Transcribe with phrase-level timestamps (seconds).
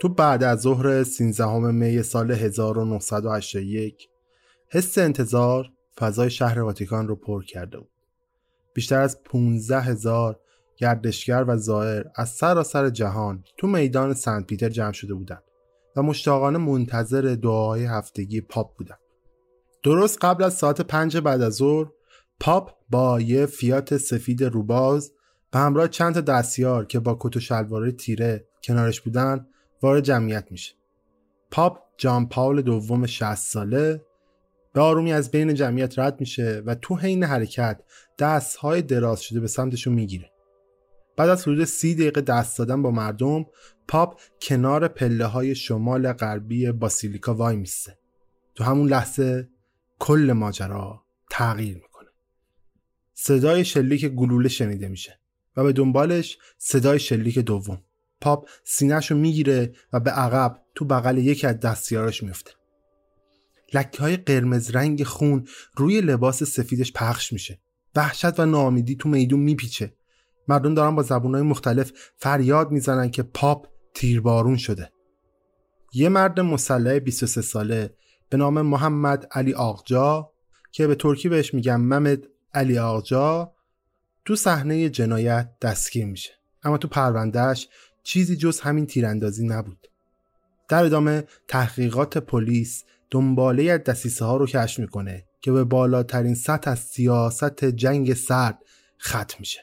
[0.00, 4.08] تو بعد از ظهر 13 می سال 1981
[4.68, 7.90] حس انتظار فضای شهر واتیکان رو پر کرده بود.
[8.74, 10.40] بیشتر از 15 هزار
[10.76, 15.42] گردشگر و زائر از سراسر جهان تو میدان سنت پیتر جمع شده بودند
[15.96, 18.98] و مشتاقانه منتظر دعاهای هفتگی پاپ بودند.
[19.82, 21.86] درست قبل از ساعت پنج بعد از ظهر
[22.40, 25.12] پاپ با یه فیات سفید روباز
[25.52, 29.46] و همراه چند دستیار که با کت و شلوار تیره کنارش بودن
[29.82, 30.74] وارد جمعیت میشه.
[31.50, 34.04] پاپ جان پاول دوم 60 ساله
[34.72, 37.80] به آرومی از بین جمعیت رد میشه و تو حین حرکت
[38.18, 40.32] دستهای دراز شده به سمتشون می‌گیره.
[41.16, 43.46] بعد از حدود سی دقیقه دست دادن با مردم
[43.88, 47.98] پاپ کنار پله های شمال غربی باسیلیکا وای میسته.
[48.54, 49.48] تو همون لحظه
[49.98, 52.08] کل ماجرا تغییر می‌کنه.
[53.14, 55.20] صدای شلیک گلوله شنیده میشه
[55.56, 57.82] و به دنبالش صدای شلیک دوم.
[58.20, 62.50] پاپ سینهشو می‌گیره و به عقب تو بغل یکی از دستیاراش میفته.
[63.74, 65.46] لکه های قرمز رنگ خون
[65.76, 67.60] روی لباس سفیدش پخش میشه.
[67.94, 69.94] وحشت و ناامیدی تو میدون میپیچه.
[70.48, 74.90] مردم دارن با زبونهای مختلف فریاد می‌زنن که پاپ تیربارون شده.
[75.92, 77.94] یه مرد مسلح 23 ساله
[78.28, 80.30] به نام محمد علی آقجا
[80.72, 83.52] که به ترکی بهش میگن ممد علی آقجا
[84.24, 86.30] تو صحنه جنایت دستگیر میشه.
[86.62, 87.68] اما تو پروندهش
[88.06, 89.88] چیزی جز همین تیراندازی نبود.
[90.68, 96.70] در ادامه تحقیقات پلیس دنباله از دسیسه ها رو کشف می‌کنه که به بالاترین سطح
[96.70, 98.58] از سیاست جنگ سرد
[99.00, 99.60] ختم میشه.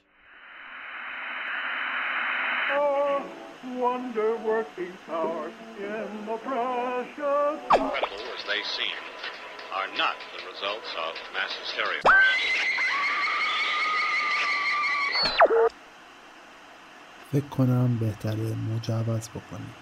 [17.34, 19.74] فکر کنم بهتره مجوز بکنیم.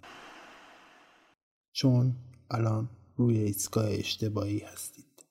[1.71, 2.15] چون
[2.51, 5.25] الان روی ایستگاه اشتباهی هستید.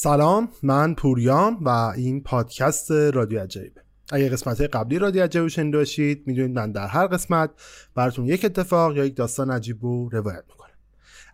[0.00, 3.80] سلام من پوریام و این پادکست رادیو عجایبه
[4.12, 7.50] اگه قسمت قبلی رادیو عجایب رو شنیده باشید می‌دونید من در هر قسمت
[7.94, 10.74] براتون یک اتفاق یا یک داستان عجیب رو روایت می‌کنم.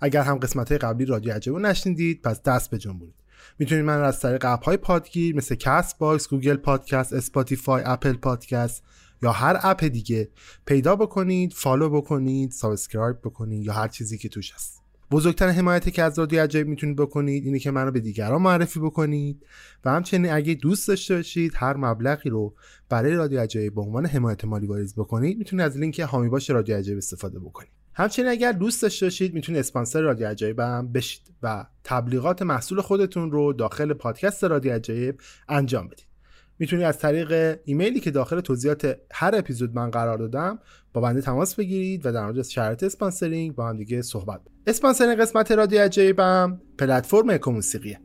[0.00, 3.14] اگر هم قسمت قبلی رادیو عجایب رو نشنیدید پس دست به جنبونید
[3.58, 8.82] می‌تونید من از طریق اپ های پادگیر مثل Castbox، Google Podcast، Spotify، Apple Podcast
[9.22, 10.28] یا هر اپ دیگه
[10.66, 14.83] پیدا بکنید، follow بکنید، subscribe بکنید یا هر چیزی که توش هست.
[15.10, 19.46] بزرگتر حمایتی که از رادیو عجایب می‌تونید بکنید اینه که منو به دیگران معرفی بکنید
[19.84, 22.54] و همچنین اگه دوست داشته باشید هر مبلغی رو
[22.88, 26.76] برای رادیو عجایب به عنوان حمایت مالی واریز بکنید می‌تونید از لینک هامی باش رادیو
[26.76, 27.70] عجایب استفاده بکنید.
[27.94, 33.30] همچنین اگر دوست داشته باشید می‌تونید اسپانسر رادیو عجایب هم بشید و تبلیغات محصول خودتون
[33.30, 36.13] رو داخل پادکست رادیو عجایب انجام بدید.
[36.58, 40.58] می‌تونید از طریق ایمیلی که داخل توضیحات هر اپیزود من قرار دادم
[40.92, 45.52] با بنده تماس بگیرید و در مورد شرایط sponsoring با هم دیگه صحبت sponsoring قسمت
[45.52, 48.00] رادیو عجایبم پلتفرم اکوموسیقیه.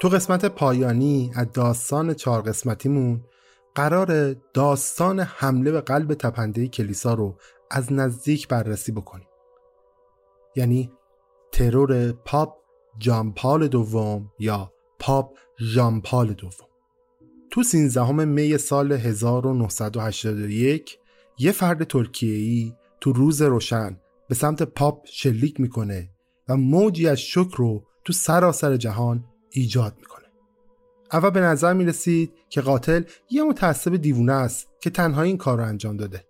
[0.00, 3.24] تو قسمت پایانی از داستان چهار قسمتیمون
[3.74, 7.36] قرار داستان حمله به قلب تپنده کلیسا رو
[7.70, 9.26] از نزدیک بررسی بکنیم.
[10.56, 10.92] یعنی
[11.52, 12.56] ترور پاپ
[12.98, 16.68] جامپال دوم یا پاپ ژامپال دوم.
[17.50, 20.98] تو 13 می سال 1981
[21.38, 26.10] یه فرد ترکیه‌ای تو روز روشن به سمت پاپ شلیک می‌کنه
[26.48, 30.24] و موجی از شک رو تو سراسر جهان ایجاد می‌کنه.
[31.12, 35.64] اول به نظر می‌رسید که قاتل یه متعصب دیوونه است که تنها این کار رو
[35.64, 36.24] انجام داده.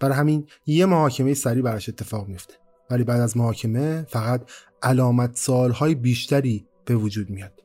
[0.00, 2.54] برای همین یه محاکمه سریع براش اتفاق میفته
[2.90, 4.50] ولی بعد از محاکمه فقط
[4.82, 7.62] علامت سالهای بیشتری به وجود میاد.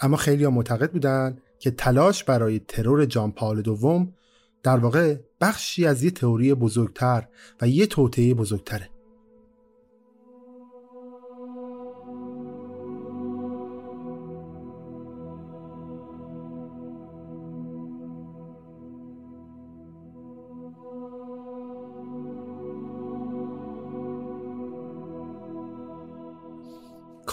[0.00, 4.12] اما خیلی ها معتقد بودن که تلاش برای ترور جان پال دوم
[4.62, 7.28] در واقع بخشی از یه تئوری بزرگتر
[7.60, 8.90] و یه توطئه بزرگتره.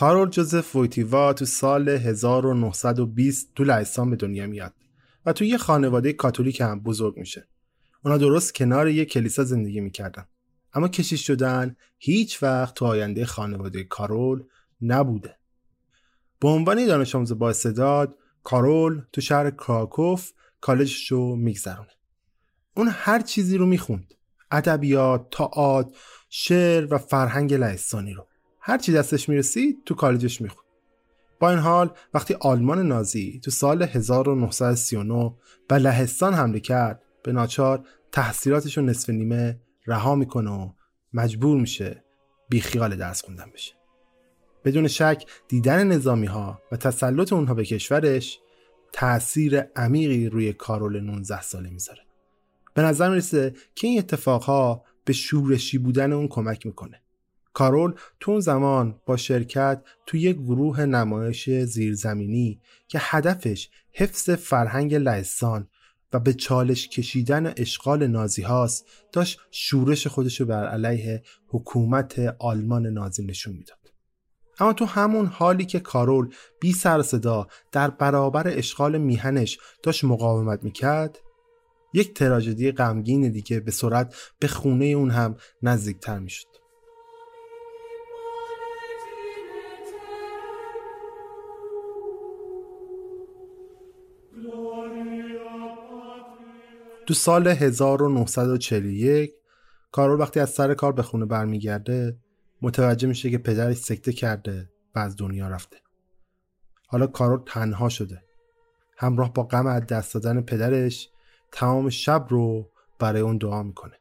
[0.01, 4.74] کارول جوزف وویتیوا تو سال 1920 تو لهستان به دنیا میاد
[5.25, 7.48] و تو یه خانواده کاتولیک هم بزرگ میشه.
[8.06, 10.25] اونا درست کنار یه کلیسا زندگی می‌کردن.
[10.74, 14.44] اما کشیش شدن هیچ وقت تو آینده خانواده کارول
[14.81, 15.36] نبوده.
[16.39, 20.31] به عنوان دانش آموز با استعداد کارول تو شهر کراکوف
[20.62, 21.92] کالجش رو میگذرونه.
[22.77, 24.13] اون هر چیزی رو می‌خوند.
[24.51, 25.97] ادبیات، تئاتر،
[26.30, 28.27] شعر و فرهنگ لهستانی رو.
[28.63, 30.66] هر چی دستش می‌رسید تو کالجش می‌خوند
[31.40, 35.34] با این حال وقتی آلمان نازی تو سال 1939
[35.68, 40.69] به لهستان حمله کرد به ناچار تحصیلاتش رو نصف نیمه رها می‌کنه و
[41.13, 42.04] مجبور میشه
[42.50, 43.74] بیخیال درس خوندن بشه.
[44.66, 48.40] بدون شک دیدن نظامی ها و تسلط اونها به کشورش
[48.94, 52.02] تأثیر عمیقی روی کارول 19 ساله می‌ذاره.
[52.74, 57.02] به نظر می‌رسه که این اتفاقها به شورشی بودن اون کمک می‌کنه.
[57.53, 64.95] کارول تو اون زمان با شرکت تو یک گروه نمایش زیرزمینی که هدفش حفظ فرهنگ
[64.95, 65.68] لهستان
[66.13, 72.88] و به چالش کشیدن اشغال نازی هاست داشت شورش خودش رو بر علیه حکومت آلمان
[72.88, 73.77] نازی نشون می‌داد.
[74.59, 80.63] اما تو همون حالی که کارول بی سر صدا در برابر اشغال میهنش داشت مقاومت
[80.63, 81.19] می‌کرد
[81.94, 86.51] یک تراژدی غمگین دیگه به سرعت به خونه اون هم نزدیکتر می‌شد.
[97.11, 99.33] تو سال 1941
[99.91, 102.18] کارول وقتی از سر کار به خونه برمیگرده
[102.61, 105.77] متوجه میشه که پدرش سکته کرده و از دنیا رفته.
[106.87, 108.23] حالا کارول تنها شده.
[108.97, 111.09] همراه با غم از دست دادن پدرش
[111.51, 113.95] تمام شب رو برای اون دعا می‌کنه.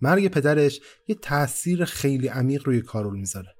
[0.00, 3.54] مرگ پدرش یه تاثیر خیلی عمیق روی کارول می‌ذاره.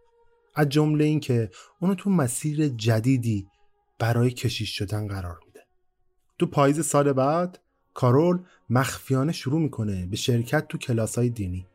[0.55, 3.47] از جمله اینکه اونو تو مسیر جدیدی
[3.99, 5.61] برای کشیش شدن قرار میده.
[6.39, 7.62] تو پاییز سال بعد
[7.95, 8.39] کارول
[8.71, 11.67] مخفیانه شروع می‌کنه به شرکت تو کلاس های دینی.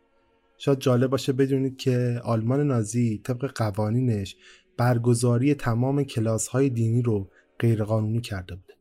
[0.57, 4.35] شاید جالب باشه بدونید که آلمان نازی طبق قوانینش
[4.77, 8.73] برگزاری تمام کلاس های دینی رو غیرقانونی کرده بوده.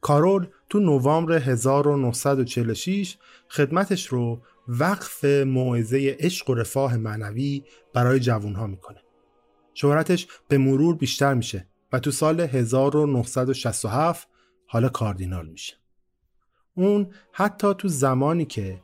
[0.00, 3.16] کارول تو نوامبر 1946
[3.48, 7.62] خدمتش رو وقف موعظه عشق و رفاه معنوی
[7.94, 9.00] برای جوانها می‌کنه.
[9.74, 14.28] شهرتش به مرور بیشتر میشه و تو سال 1967
[14.66, 15.76] حالا کاردینال میشه.
[16.80, 18.80] اون حتی تو زمانی که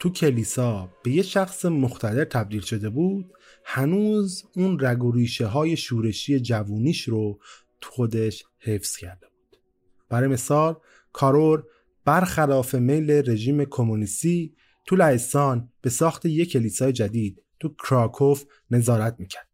[0.00, 3.32] تو کلیسا به یه شخص مختلف تبدیل شده بود
[3.64, 7.38] هنوز اون رگ و ریشه های شورشی جوونیش رو
[7.80, 9.60] تو خودش حفظ کرده بود
[10.08, 10.76] برای مثال
[11.12, 11.64] کارور
[12.04, 14.54] برخلاف میل رژیم کمونیستی
[14.86, 19.48] تو لهستان به ساخت یک کلیسای جدید تو کراکوف نظارت می‌کرد.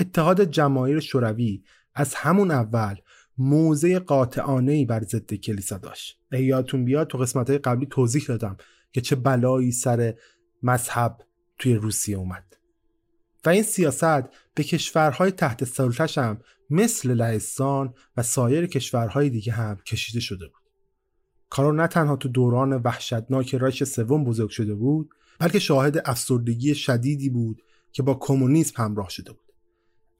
[0.00, 1.62] اتحاد جماهیر شوروی
[1.94, 2.96] از همون اول
[3.38, 6.20] موضع قاطعانه ای بر ضد کلیسا داشت.
[6.32, 8.56] یادتون بیاد تو قسمت های قبلی توضیح دادم
[8.92, 10.14] که چه بلایی سر
[10.62, 11.18] مذهب
[11.58, 12.56] توی روسیه اومد.
[13.44, 14.22] و این سیاست
[14.54, 16.40] به کشورهای تحت سلطش هم
[16.70, 20.62] مثل لهستان و سایر کشورهای دیگه هم کشیده شده بود.
[21.50, 27.30] کارو نه تنها تو دوران وحشتناک رایش سوم بزرگ شده بود بلکه شاهد افسردگی شدیدی
[27.30, 29.52] بود که با کمونیسم همراه شده بود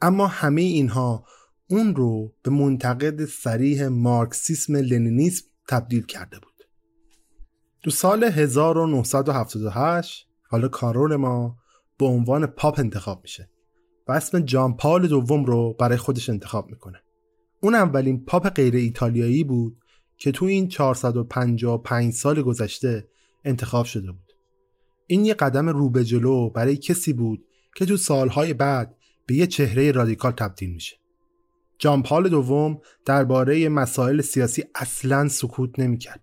[0.01, 1.25] اما همه اینها
[1.71, 6.69] اون رو به منتقد سریح مارکسیسم لنینیسم تبدیل کرده بود
[7.83, 11.57] تو سال 1978 حالا کارول ما
[11.99, 13.51] به عنوان پاپ انتخاب میشه
[14.09, 17.03] و اسم جان پال دوم رو برای خودش انتخاب می‌کنه
[17.61, 19.77] اون اولین پاپ غیر ایتالیایی بود
[20.19, 23.09] که تو این 455 سال گذشته
[23.45, 24.33] انتخاب شده بود.
[25.07, 27.45] این یه قدم رو به جلو برای کسی بود
[27.75, 28.97] که تو سالهای بعد
[29.27, 30.97] به یه چهره رادیکال تبدیل میشه.
[31.79, 36.21] جان پال دوم درباره مسائل سیاسی اصلا سکوت نمی‌کرد.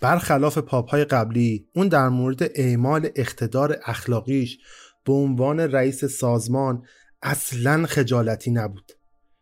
[0.00, 4.58] برخلاف پاپ های قبلی اون در مورد اعمال اقتدار اخلاقیش
[5.04, 6.82] به عنوان رئیس سازمان
[7.22, 8.92] اصلا خجالتی نبود.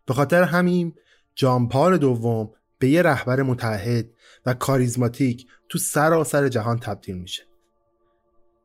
[0.07, 0.95] به خاطر همین
[1.35, 4.07] جان پال دوم به یه رهبر متحد
[4.47, 7.43] و کاریزماتیک تو سراسر جهان تبدیل میشه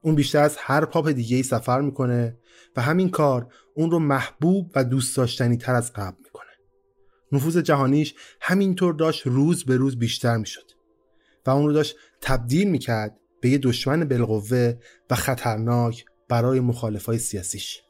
[0.01, 2.37] اون بیشتر از هر پاپ دیگه ای سفر می‌کنه
[2.75, 6.51] و همین کار اون رو محبوب و دوست داشتنی تر از قبل می‌کنه.
[7.31, 10.71] نفوذ جهانیش همینطور داشت روز به روز بیشتر می‌شد
[11.45, 14.73] و اون رو داشت تبدیل می‌کرد به یه دشمن بالقوه
[15.09, 17.81] و خطرناک برای مخالفای سیاسیش.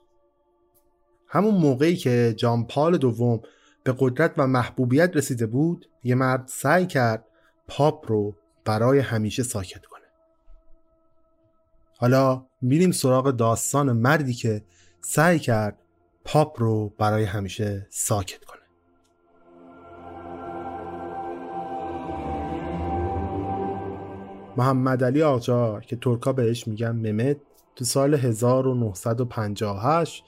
[1.27, 3.41] همون موقعی که جان پال دوم
[3.83, 7.25] به قدرت و محبوبیت رسیده بود یه مرد سعی کرد
[7.67, 9.85] پاپ رو برای همیشه ساکت
[12.01, 14.63] حالا میریم سراغ داستان مردی که
[15.01, 15.77] سعی کرد
[16.25, 18.61] پاپ رو برای همیشه ساکت کنه.
[24.57, 27.37] محمد علی آقا که ترکا بهش میگن ممد
[27.75, 30.23] تو سال 1958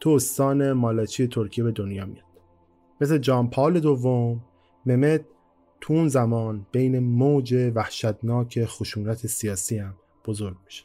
[0.00, 2.24] تو استان مالاچی ترکیه به دنیا میاد.
[3.00, 4.44] مثل جان پال دوم
[4.86, 5.24] ممت
[5.80, 9.94] تو اون زمان بین موج وحشتناک خشونت سیاسی هم
[10.26, 10.84] بزرگ میشه.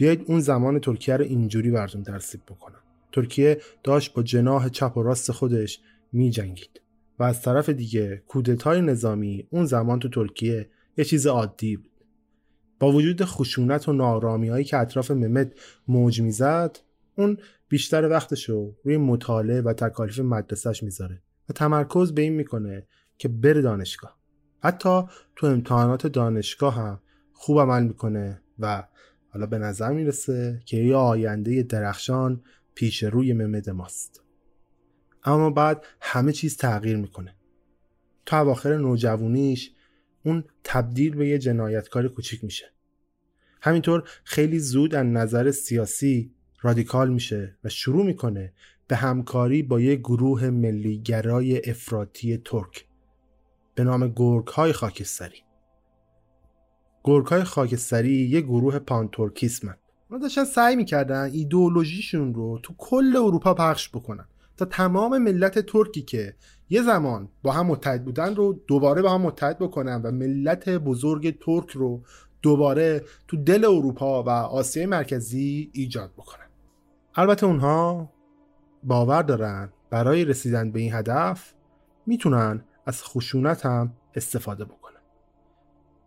[0.00, 2.80] بیایید اون زمان ترکیه رو اینجوری براتون ترسیب بکنم.
[3.12, 5.80] ترکیه داشت با جناح چپ و راست خودش
[6.12, 6.80] می جنگید
[7.18, 11.90] و از طرف دیگه کودتای نظامی اون زمان تو ترکیه یه چیز عادی بود.
[12.78, 15.54] با وجود خشونت و نارامی هایی که اطراف ممد
[15.88, 16.78] موج می‌زد
[17.16, 17.38] اون
[17.68, 22.86] بیشتر وقتشو روی مطالعه و تکالیف مدرسهش می‌ذاره و تمرکز به این می‌کنه
[23.18, 24.16] که بره دانشگاه.
[24.62, 25.02] حتی
[25.36, 27.00] تو امتحانات دانشگاه هم
[27.32, 28.84] خوب عمل می‌کنه و
[29.30, 32.42] حالا به نظر می‌رسه که یه آینده درخشان
[32.74, 34.22] پیش روی ممد ماست.
[35.24, 37.34] اما بعد همه چیز تغییر می‌کنه.
[38.26, 39.72] تو اواخر نوجوانیش
[40.24, 42.72] اون تبدیل به یه جنایتکار کوچیک میشه.
[43.62, 48.52] همینطور خیلی زود از نظر سیاسی رادیکال میشه و شروع می‌کنه
[48.88, 52.86] به همکاری با یک گروه ملیگرای افراطی ترک
[53.74, 55.42] به نام گرگ های خاکستری.
[57.04, 59.76] گرگ های خاکستری یک گروه پانتورکیسمن.
[60.10, 64.24] اونا داشتن سعی می‌کردن ایدئولوژیشون رو تو کل اروپا پخش بکنن
[64.56, 66.34] تا تمام ملت ترکی که
[66.70, 71.38] یه زمان با هم متحد بودن رو دوباره با هم متحد بکنن و ملت بزرگ
[71.38, 72.02] ترک رو
[72.42, 76.46] دوباره تو دل اروپا و آسیای مرکزی ایجاد بکنن.
[77.14, 78.10] البته اونها
[78.84, 81.54] باور دارن برای رسیدن به این هدف
[82.06, 84.79] می‌تونن از خشونت هم استفاده بکنن.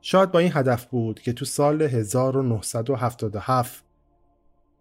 [0.06, 3.84] شاید با این هدف بود که تو سال 1977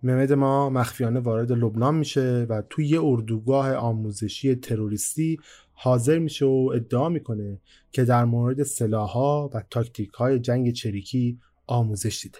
[0.03, 5.39] ممد ما مخفیانه وارد لبنان میشه و توی یه اردوگاه آموزشی تروریستی
[5.73, 7.61] حاضر میشه و ادعا می‌کنه
[7.93, 12.39] که در مورد سلاحها و تاکتیک های جنگ چریکی آموزش دیده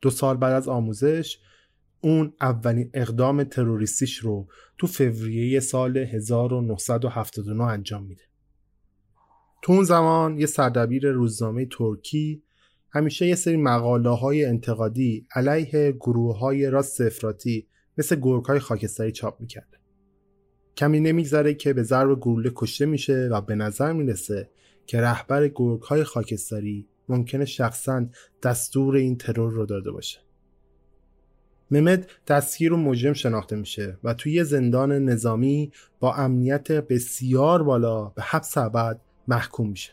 [0.00, 1.38] دو سال بعد از آموزش
[2.00, 4.46] اون اولین اقدام تروریستیش رو
[4.78, 8.31] تو فوریه سال 1979 انجام میده.
[9.62, 12.42] تو اون زمان یه سردبیر روزنامه ترکی
[12.90, 17.66] همیشه یه سری مقاله های انتقادی علیه گروه های راست افراطی
[17.98, 19.78] مثل گرگ های خاکستری چاپ می‌کرده.
[20.76, 24.50] کمی نمیگذره که به ضرب گلوله کشته میشه و به نظر می‌رسه
[24.86, 28.06] که رهبر گرگ های خاکستری ممکنه شخصا
[28.42, 30.18] دستور این ترور رو داده باشه.
[31.70, 38.22] ممد دستگیر و مجرم شناخته میشه و توی زندان نظامی با امنیت بسیار بالا به
[38.22, 39.92] حبس ابد محکوم میشه.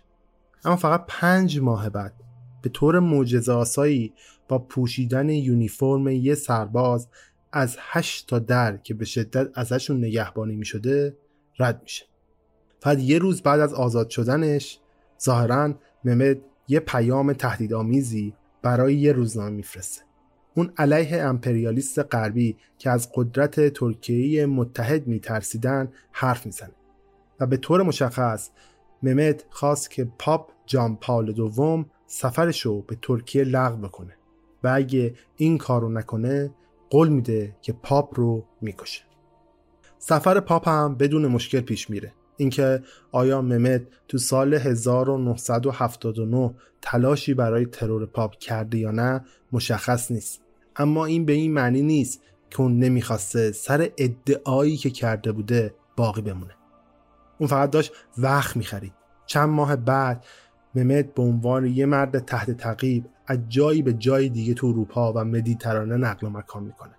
[0.66, 2.14] اما فقط پنج ماه بعد
[2.62, 4.14] به طور معجزه آسایی
[4.48, 7.08] با پوشیدن یونیفرم یه سرباز
[7.52, 11.18] از هشت تا در که به شدت ازشون نگهبانی می شده
[11.60, 12.06] رد میشه.
[12.80, 14.80] فقط یه روز بعد از آزاد شدنش
[15.22, 20.02] ظاهرا ممد یه پیام تهدیدآمیزی برای یه روزنامه میفرسته.
[20.56, 26.76] اون علیه امپریالیست غربی که از قدرت ترکیه متحد میترسیدن حرف می‌زنه
[27.40, 28.50] و به طور مشخص
[29.04, 34.18] ممد خواست که پاپ جان پال دوم سفرش رو به ترکیه لغو بکنه
[34.64, 36.52] و اگه این کارو نکنه
[36.90, 39.04] قول میده که پاپ رو می‌کشه.
[40.00, 42.14] سفر پاپ هم بدون مشکل پیش میره.
[42.38, 50.42] اینکه آیا ممد تو سال 1979 تلاشی برای ترور پاپ کرده یا نه مشخص نیست.
[50.76, 56.22] اما این به این معنی نیست که اون نمی‌خواسته سر ادعایی که کرده بوده باقی
[56.22, 56.59] بمونه.
[57.40, 58.94] اون فقط داشت وقت می‌خرید.
[59.26, 60.26] چند ماه بعد
[60.76, 65.24] ممد به عنوان یه مرد تحت تعقیب از جایی به جای دیگه تو اروپا و
[65.24, 66.94] مدیترانه نقل و مکان می‌کنه.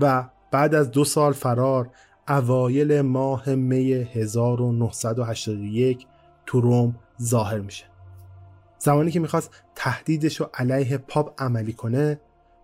[0.00, 1.90] و بعد از دو سال فرار
[2.28, 6.06] اوایل ماه می 1981
[6.46, 7.84] تو روم ظاهر میشه.
[8.78, 12.20] زمانی که می‌خواست تهدیدش رو علیه پاپ عملی کنه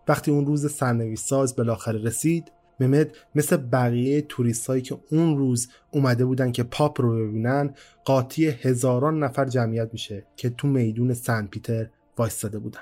[0.08, 6.24] وقتی اون روز سرنویس ساز بالاخره رسید ممد مثل بقیه توریستایی که اون روز اومده
[6.24, 7.74] بودن که پاپ رو ببینن
[8.04, 11.86] قاطی هزاران نفر جمعیت میشه که تو میدون سن پیتر
[12.18, 12.80] وایستاده بودن.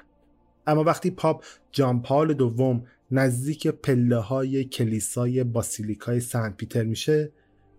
[0.66, 7.32] اما وقتی پاپ جان پال دوم نزدیک پله های کلیسای باسیلیکای سن پیتر میشه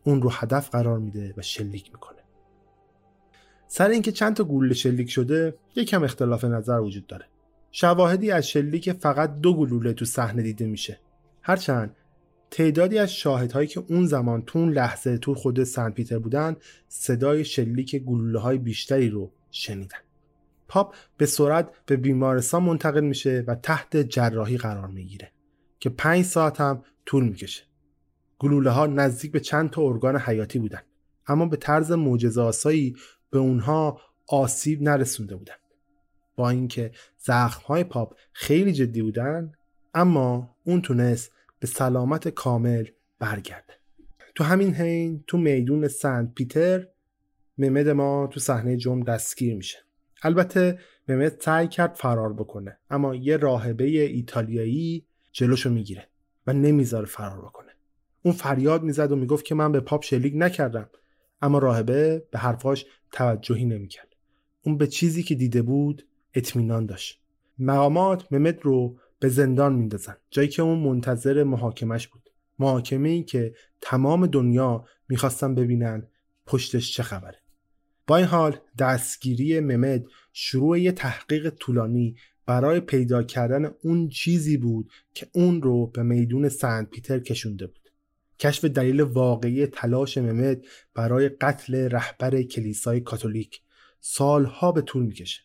[0.04, 2.20] اون رو هدف قرار میده و شلیک می‌کنه.
[3.68, 7.26] سر اینکه چند تا گلوله شلیک شده یکم اختلاف نظر وجود داره.
[7.72, 11.00] شواهدی از شلیک فقط دو گلوله تو صحنه دیده میشه.
[11.42, 11.96] هرچند
[12.52, 16.56] تعدادی از شاهدهایی که اون زمان تو اون لحظه تو خود سن پیتر بودن
[16.88, 19.98] صدای شلیک گلوله های بیشتری رو شنیدن.
[20.68, 25.32] پاپ به سرعت به بیمارستان منتقل میشه و تحت جراحی قرار می‌گیره
[25.80, 27.64] که پنج ساعت هم طول می‌کشه.
[28.40, 30.82] گلوله ها نزدیک به چند تا ارگان حیاتی بودن
[31.28, 32.96] اما به طرز معجزه آسایی
[33.30, 35.56] به اونها آسیب نرسونده بودن.
[36.36, 39.52] با اینکه زخم های پاپ خیلی جدی بودن
[39.94, 42.86] اما اون تونست به سلامت کامل
[43.20, 43.74] برگرده
[44.36, 46.88] تو همین حین تو میدون سنت پیتر
[47.58, 49.78] ممد ما تو صحنه جرم دستگیر میشه.
[50.24, 56.08] البته ممد سعی کرد فرار بکنه اما یه راهبه ایتالیایی جلوشو می‌گیره
[56.48, 57.72] و نمی‌ذاره فرار بکنه.
[58.24, 60.90] اون فریاد می‌زد و می‌گفت که من به پاپ شلیک نکردم
[61.42, 64.16] اما راهبه به حرفاش توجهی نمی‌کرد.
[64.64, 67.22] اون به چیزی که دیده بود اطمینان داشت.
[67.60, 70.16] مقامات ممد رو به زندان میندازن.
[70.30, 72.30] جایی که اون منتظر محاکمش بود.
[72.60, 76.08] محاکمه ای که تمام دنیا می‌خواستن ببینن
[76.46, 77.38] پشتش چه خبره.
[78.08, 84.92] با این حال دستگیری ممد شروع یه تحقیق طولانی برای پیدا کردن اون چیزی بود
[85.14, 87.92] که اون رو به میدون سنت پیتر کشونده بود.
[88.40, 93.62] کشف دلیل واقعی تلاش ممد برای قتل رهبر کلیسای کاتولیک
[94.00, 95.42] سالها به طول می‌کشه.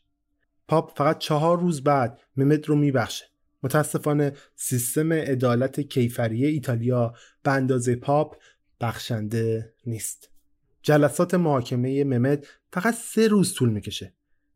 [0.68, 3.24] پاپ فقط چهار روز بعد ممد رو میبخشه.
[3.66, 8.36] متاسفانه سیستم عدالت کیفری ایتالیا به اندازه پاپ
[8.80, 10.30] بخشنده نیست.
[10.82, 14.14] جلسات محاکمه ممد فقط سه روز طول می‌کشه.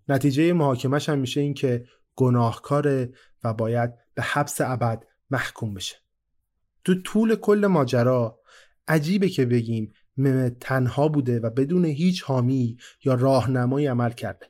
[0.08, 1.84] نتیجه محاکمش هم میشه این که
[2.16, 3.12] گناهکاره
[3.44, 5.96] و باید به حبس ابد محکوم بشه.
[6.84, 8.40] تو طول کل ماجرا
[8.88, 14.46] عجیبه که بگیم ممد تنها بوده و بدون هیچ حامی یا راهنمایی عمل کرده.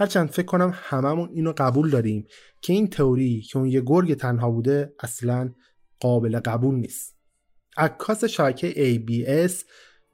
[0.00, 2.26] هرچند فکر کنم هممون اینو قبول داریم
[2.60, 5.54] که این تئوری که اون یه گرگ تنها بوده اصلا
[6.00, 7.16] قابل قبول نیست.
[7.76, 9.52] عکاس شبکه ABS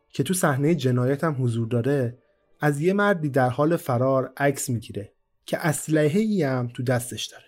[0.09, 2.19] که تو صحنه جنایت هم حضور داره
[2.61, 5.13] از یه مردی در حال فرار عکس می‌گیره
[5.47, 7.45] که اسلحه ای هم تو دستش داره.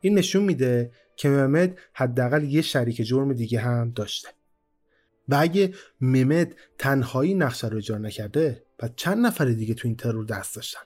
[0.00, 4.28] این نشون میده که ممد حداقل یه شریک جرم دیگه هم داشته.
[5.28, 10.24] و اگه ممد تنهایی نقشه رو اجرا نکرده و چند نفر دیگه تو این ترور
[10.24, 10.80] دست داشتن؟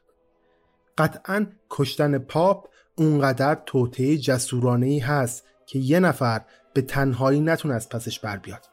[0.99, 6.41] قطعا کشتن پاپ اونقدر توطعه جسورانه ای هست که یه نفر
[6.75, 8.67] به تنهایی نتونه از پسش بر بیاد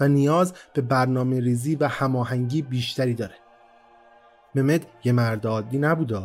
[0.00, 3.34] و نیاز به برنامه ریزی و هماهنگی بیشتری داره.
[4.54, 6.22] ممد یه مرد عادی نبوده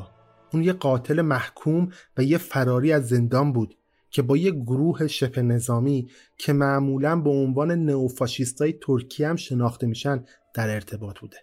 [0.53, 3.75] اون یه قاتل محکوم و یه فراری از زندان بود
[4.09, 10.25] که با یه گروه شبه نظامی که معمولا به عنوان نئوفاشیستای ترکیه هم شناخته میشن
[10.53, 11.37] در ارتباط بوده.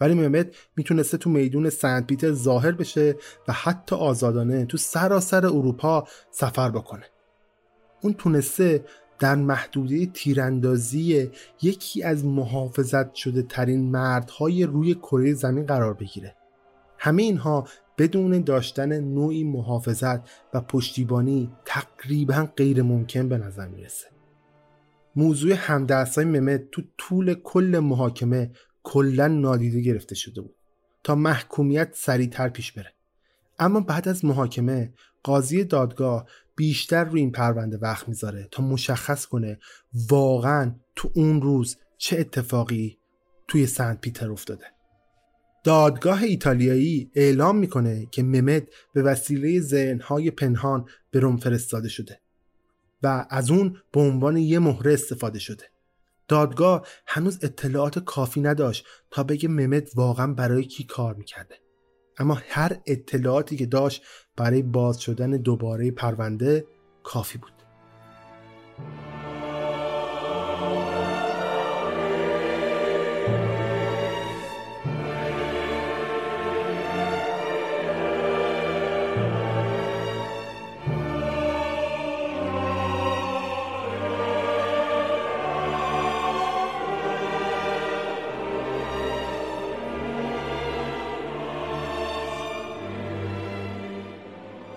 [0.00, 3.16] ولی ممد می‌تونسته تو میدون سنت پیتر ظاهر بشه
[3.48, 7.04] و حتی آزادانه تو سراسر اروپا سفر بکنه.
[8.02, 8.84] اون تونسته
[9.18, 11.30] در محدوده تیراندازی
[11.62, 16.36] یکی از محافظت شده ترین مردهای روی کره زمین قرار بگیره.
[16.98, 20.20] همه اینها بدون داشتن نوعی محافظت
[20.54, 24.06] و پشتیبانی تقریبا غیر ممکن به نظر می‌رسه.
[25.16, 28.50] موضوع همدست های ممد تو طول کل محاکمه
[28.88, 30.54] کلا نادیده گرفته شده بود
[31.04, 32.92] تا محکومیت سریعتر پیش بره.
[33.58, 39.58] اما بعد از محاکمه قاضی دادگاه بیشتر روی این پرونده وقت می‌ذاره تا مشخص کنه
[40.10, 42.98] واقعا تو اون روز چه اتفاقی
[43.48, 44.64] توی سنت پیتر افتاده.
[45.64, 52.20] دادگاه ایتالیایی اعلام می‌کنه که ممد به وسیله ذهنهای پنهان به روم فرستاده شده
[53.02, 55.64] و از اون به عنوان یه مهره استفاده شده.
[56.28, 61.54] دادگاه هنوز اطلاعات کافی نداشت تا بگه ممد واقعا برای کی کار می‌کرده.
[62.18, 64.02] اما هر اطلاعاتی که داشت
[64.36, 66.66] برای باز شدن دوباره پرونده
[67.02, 67.52] کافی بود.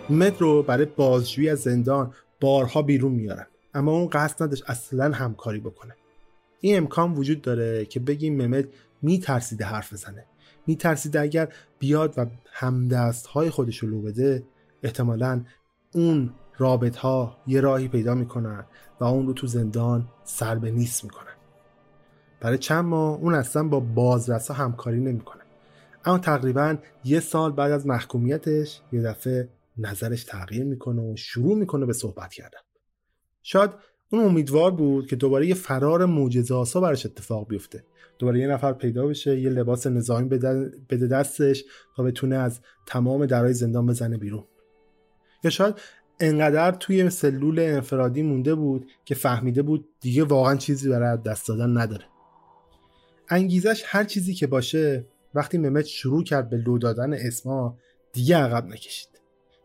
[0.10, 3.48] مت رو برای بازجویی از زندان بارها بیرون میارن.
[3.74, 5.96] اما اون قصد نداشت اصلا همکاری بکنه.
[6.60, 8.68] این امکان وجود داره که بگیم ممد
[9.02, 10.26] میترسیده حرف بزنه.
[10.68, 14.44] میترسیده اگر بیاد و همدست های خودش رو لو بده
[14.84, 15.44] احتمالا
[15.94, 18.66] اون رابط ها یه راهی پیدا می‌کنن
[19.00, 21.34] و اون رو تو زندان سر به نیست می‌کنن.
[22.40, 25.42] برای چند ماه اون اصلا با بازرسا همکاری نمی‌کنه.
[26.06, 31.86] اما تقریبا یه سال بعد از محکومیتش یه دفعه نظرش تغییر می‌کنه و شروع می‌کنه
[31.86, 32.60] به صحبت کردن.
[33.44, 33.72] شاید
[34.12, 37.84] اون امیدوار بود که دوباره یه فرار معجزه آسا براش اتفاق بیفته.
[38.20, 40.30] دوباره یه نفر پیدا بشه یه لباس نظامی
[40.90, 41.64] بده دستش
[41.96, 44.44] تا بتونه از تمام درای زندان بزنه بیرون.
[45.44, 45.76] یا شاید
[46.20, 51.78] انقدر توی سلول انفرادی مونده بود که فهمیده بود دیگه واقعا چیزی برای دست دادن
[51.78, 52.06] نداره.
[53.30, 57.78] انگیزش هر چیزی که باشه وقتی ممت شروع کرد به لو دادن اسما
[58.14, 59.09] دیگه عقب نکشید.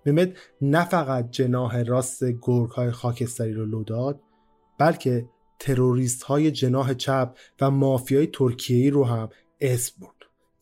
[0.06, 4.20] ممد نه فقط جناح راست گرگ های خاکستری رو لو داد
[4.78, 9.28] بلکه تروریست های جناح چپ و مافیای ترکیه‌ای رو هم
[9.60, 10.14] اسم برد.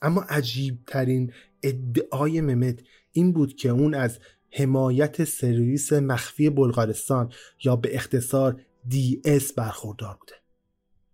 [0.03, 4.19] اما عجیب ترین ادعای ممد این بود که اون از
[4.51, 7.33] حمایت سرویس مخفی بلغارستان
[7.65, 10.33] یا به اختصار دی اس برخوردار بوده.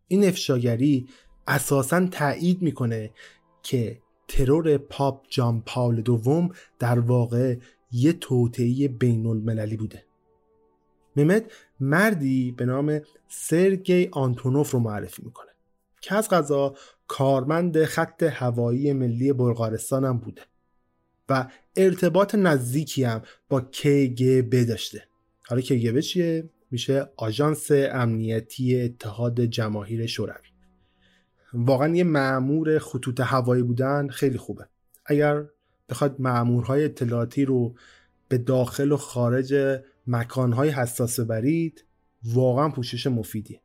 [0.09, 1.09] این افشاگری
[1.47, 3.11] اساسا تایید می‌کنه
[3.63, 7.57] که ترور پاپ جان پاول دوم در واقع
[7.93, 10.05] یه توطعه بین المللی بوده.
[11.17, 15.51] ممد مردی به نام سرگی آنتونوف رو معرفی می‌کنه
[16.01, 16.75] که از غذا
[17.09, 20.43] کارمند خط هوایی ملی بلغارستان هم بوده
[21.29, 25.05] و ارتباط نزدیکی هم با KGB داشته.
[25.47, 30.49] حالا KGB چیه؟ میشه آژانس امنیتی اتحاد جماهیر شوروی.
[31.53, 34.67] واقعا یه معمور خطوط هوایی بودن خیلی خوبه.
[35.07, 35.45] اگر
[35.89, 37.75] بخواد معمورهای اطلاعاتی رو
[38.29, 41.85] به داخل و خارج مکانهای حساس برید
[42.25, 43.61] واقعا پوشش مفیدی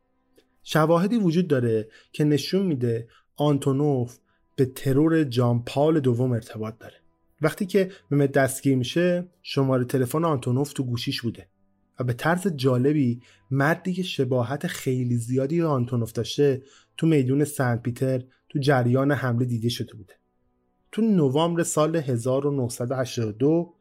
[0.62, 4.18] شواهدی وجود داره که نشون میده آنتونوف
[4.56, 6.94] به ترور جان پال دوم ارتباط داره.
[7.42, 11.48] وقتی که به دستگیر میشه شماره تلفن آنتونوف تو گوشیش بوده
[12.00, 16.62] و به طرز جالبی مردی که شباهت خیلی زیادی به آنتونوف داشته
[16.96, 20.14] تو میدون سنت پیتر تو جریان حمله دیده شده بوده.
[20.94, 23.74] تو نوامبر سال 1982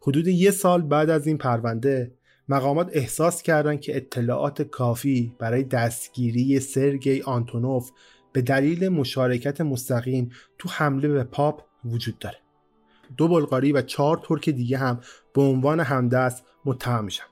[0.00, 2.14] حدود یه سال بعد از این پرونده
[2.48, 7.90] مقامات احساس کردند که اطلاعات کافی برای دستگیری سرگی آنتونوف
[8.32, 12.38] به دلیل مشارکت مستقیم تو حمله به پاپ وجود داره.
[13.16, 15.00] دو بلغاری و چهار ترک دیگه هم
[15.34, 17.26] به عنوان همدست متهم میشن.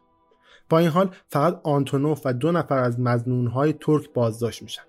[0.68, 4.82] با این حال فقط آنتونوف و دو نفر از مزنونهای ترک بازداشت میشن.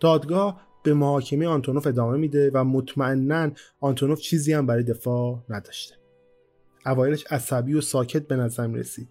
[0.00, 5.94] دادگاه به محاکمه آنتونوف ادامه میده و مطمئنا آنتونوف چیزی هم برای دفاع نداشته.
[6.86, 9.08] اوایلش عصبی و ساکت به نظر می رسید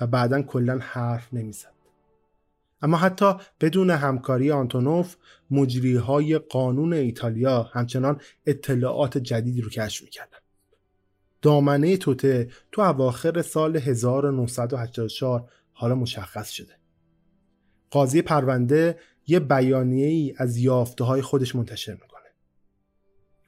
[0.00, 1.74] و بعدا کلا حرف نمی‌زد.
[2.82, 5.16] اما حتی بدون همکاری آنتونوف
[5.50, 10.38] مجری های قانون ایتالیا همچنان اطلاعات جدیدی رو کشف می‌کردن.
[11.42, 16.74] دامنه توته تو اواخر سال 1984 حالا مشخص شده.
[17.90, 22.24] قاضی پرونده یه بیانیه ای از یافته های خودش منتشر می‌کنه.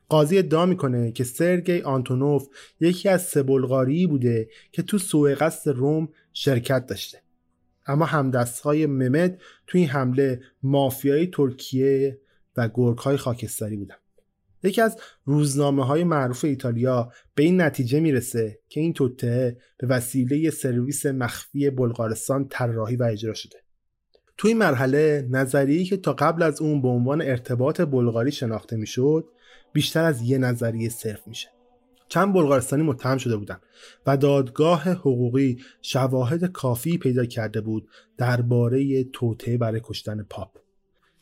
[0.09, 2.49] قاضی ادعا می‌کنه که سرگی آنتونوف
[2.81, 7.23] یکی از سه بلغاری بوده که تو سوء قصد روم شرکت داشته.
[7.87, 12.21] اما همدست های ممد تو این حمله مافیای ترکیه
[12.57, 13.95] و گرگ های خاکستری بودن.
[14.63, 20.51] یکی از روزنامه های معروف ایتالیا به این نتیجه می‌رسه که این توته به وسیله
[20.51, 23.66] سرویس مخفی بلغارستان طراحی و اجرا شده.
[24.39, 29.29] تو این مرحله نظریه‌ای که تا قبل از اون به عنوان ارتباط بلغاری شناخته می‌شد
[29.73, 31.49] بیشتر از یه نظریه صرف میشه.
[32.09, 33.61] چند بلغارستانی متهم شده بودند
[34.07, 40.59] و دادگاه حقوقی شواهد کافی پیدا کرده بود درباره توته برای کشتن پاپ.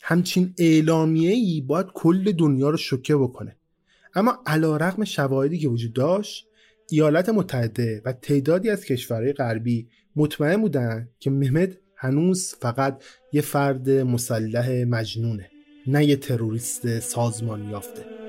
[0.02, 3.56] همچین اعلامیه ای باید کل دنیا رو شوکه بکنه.
[4.14, 6.46] اما علا رقم شواهدی که وجود داشت
[6.90, 13.02] ایالات متحده و تعدادی از کشورهای غربی مطمئن بودند که مهمد هنوز فقط
[13.32, 15.50] یه فرد مسلح مجنونه
[15.86, 18.23] نه یه تروریست سازمانی یافته.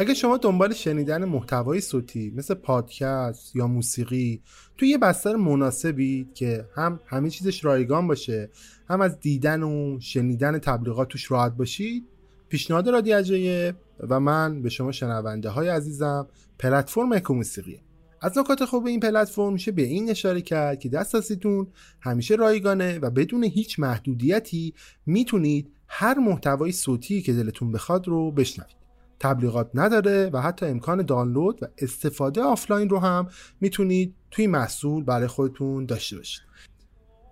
[0.00, 4.42] اگه شما دنبال شنیدن محتوای صوتی مثل پادکست یا موسیقی
[4.76, 8.50] تو یه بستر مناسبی که هم همه چیزش رایگان باشه
[8.88, 12.04] هم از دیدن و شنیدن تبلیغات توش راحت باشید
[12.48, 13.76] پیشنهاد رادی اجایب
[14.08, 16.26] و من به شما شنونده های عزیزم
[16.58, 17.80] پلتفرم اکو موسیقیه
[18.20, 21.66] از نکات خوب این پلتفرم میشه به این اشاره کرد که دسترسیتون
[22.00, 24.74] همیشه رایگانه و بدون هیچ محدودیتی
[25.06, 28.77] می‌تونید هر محتوای صوتی که دلتون بخواد رو بشنوید.
[29.20, 33.28] تبلیغات نداره و حتی امکان دانلود و استفاده آفلاین رو هم
[33.60, 36.42] می‌تونید توی محصول برای خودتون داشته باشید.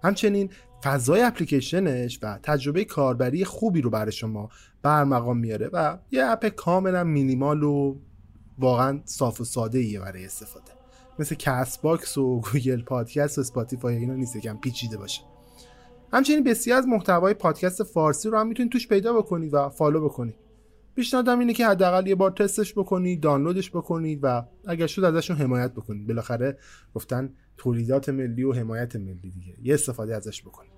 [0.04, 0.50] همچنین
[0.84, 4.48] فضای اپلیکیشنش و تجربه کاربری خوبی رو برای شما
[4.82, 7.96] به ارمغان میاره و یه اپ کاملا مینیمال و
[8.58, 10.72] واقعا صاف و ساده ایه برای استفاده.
[11.18, 15.22] مثل Castbox و Google Podcast و Spotify اینا نیست یکم پیچیده باشه.
[16.12, 20.45] همچنین بسیار از محتوای پادکست فارسی رو هم می‌تونید توش پیدا بکنید و follow بکنید.
[20.96, 25.72] پیشنهادم اینه که حداقل یه بار تستش بکنید دانلودش بکنید و اگر شد ازشون حمایت
[25.72, 26.58] بکنید بالاخره
[26.94, 29.54] گفتن تولیدات ملی و حمایت ملی دیگه.
[29.62, 30.70] یه استفاده ازش بکنید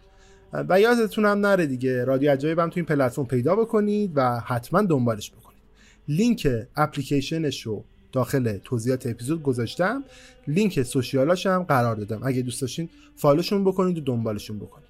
[0.52, 4.82] و یادتون هم نره دیگه رادیو عجایب هم تو این پلتفرم پیدا بکنید و حتما
[4.82, 5.62] دنبالش بکنید.
[6.08, 10.04] لینک اپلیکیشنش رو داخل توضیحات اپیزود گذاشتم.
[10.48, 12.20] لینک social اش هم قرار دادم.
[12.24, 14.87] اگه دوست داشتین follow شون بکنید و دنبالشون بکنید.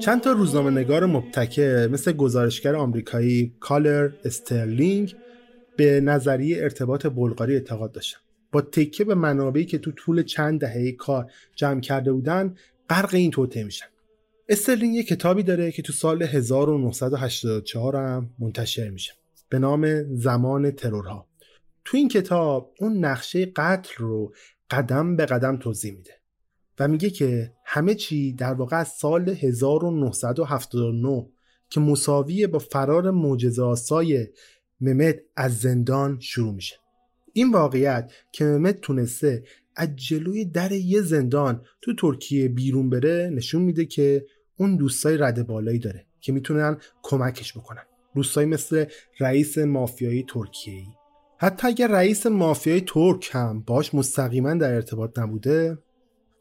[0.00, 5.16] چند تا روزنامه نگار مبتکر مثل گزارشگر آمریکایی کلر استرلینگ
[5.76, 8.18] به نظریه ارتباط بلغاری اعتقاد داشتن.
[8.52, 12.54] با تکیه به منابعی که تو طول چند دهه کار جمع کرده بودن
[12.90, 13.86] غرق این توته میشن.
[14.48, 19.12] استرلینگ یه کتابی داره که تو سال 1984 هم منتشر میشه.
[19.48, 21.26] به نام زمان ترورها.
[21.84, 24.34] تو این کتاب اون نقشه قتل رو
[24.70, 26.19] قدم به قدم توضیح میده.
[26.80, 31.26] و میگه که همه چی در واقع از سال 1979
[31.70, 34.26] که مساوی با فرار معجزه آسای
[34.80, 36.76] ممد از زندان شروع میشه.
[37.32, 39.44] این واقعیت که ممد تونسته
[39.76, 45.46] از جلوی در یه زندان تو ترکیه بیرون بره نشون میده که اون دوستای رد
[45.46, 47.82] بالایی داره که می‌تونن کمکش بکنن.
[48.14, 48.84] دوستایی مثل
[49.20, 50.84] رئیس مافیایی ترکیه
[51.38, 55.78] حتی اگر رئیس مافیای ترک هم باش مستقیما در ارتباط نبوده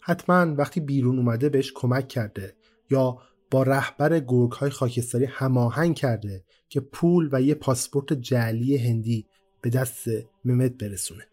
[0.09, 2.55] حتما وقتی بیرون اومده بهش کمک کرده
[2.89, 3.17] یا
[3.51, 9.27] با رهبر گرگ های خاکستری هماهنگ کرده که پول و یه پاسپورت جعلی هندی
[9.61, 10.07] به دست
[10.45, 11.27] ممت برسونه.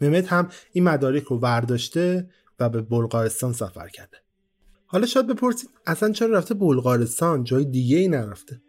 [0.00, 2.30] ممت هم این مدارک رو ورداشته
[2.60, 4.16] و به بلغارستان سفر کرده.
[4.86, 8.60] حالا شاید بپرسید اصلا چرا رفته بلغارستان؟ جای دیگه ای نرفته.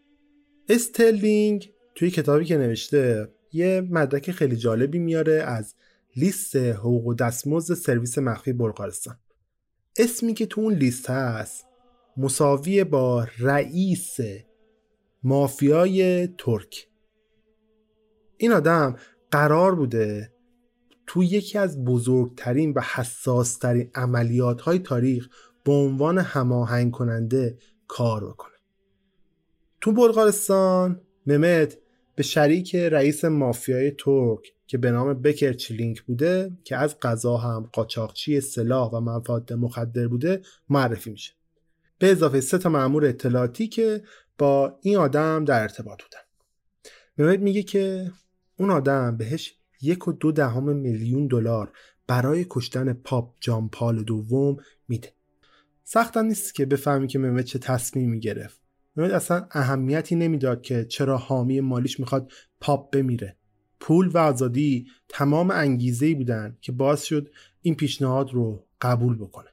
[0.69, 5.75] استرلینگ توی کتابی که نوشته یه مدرک خیلی جالبی میاره از
[6.17, 9.19] لیست حقوق و دستمزد سرویس مخفی بلغارستان.
[9.97, 11.65] اسمی که تو اون لیست هست
[12.17, 14.17] مساوی با رئیس
[15.23, 16.88] مافیای ترک.
[18.38, 18.95] این آدم
[19.32, 20.34] قرار بوده
[21.08, 25.30] تو یکی از بزرگترین و حساسترین عملیات های تاریخ
[25.63, 28.56] به عنوان هماهنگ کننده کار بکنه.
[29.82, 31.77] تو بلغارستان ممت
[32.15, 37.69] به شریک رئیس مافیای ترک که به نام بکر چلینک بوده که از قضا هم
[37.73, 41.34] قاچاقچی سلاح و مواد مخدر بوده معرفی میشه.
[41.99, 44.03] به اضافه سه تا مأمور اطلاعاتی که
[44.38, 46.19] با این آدم در ارتباط بودن.
[47.17, 48.12] ممد میگه که
[48.58, 51.71] اون آدم بهش یک و دو دهم میلیون دلار
[52.08, 55.13] برای کشتن پاپ جان پال دوم میده.
[55.84, 58.62] سخت نیست که بفهمی که ممد چه تصمیمی گرفت.
[58.95, 63.37] ممد اصلا اهمیتی نمی‌داد که چرا حامی مالیش می‌خواد پاپ بمیره.
[63.79, 67.29] پول و آزادی تمام انگیزه بودن که باعث شد
[67.61, 69.49] این پیشنهاد رو قبول بکنه.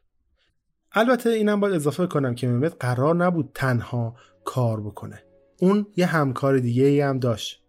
[0.92, 5.22] البته اینم باید اضافه کنم که ممد قرار نبود تنها کار بکنه.
[5.58, 7.62] اون یه همکار دیگه ای هم داشت.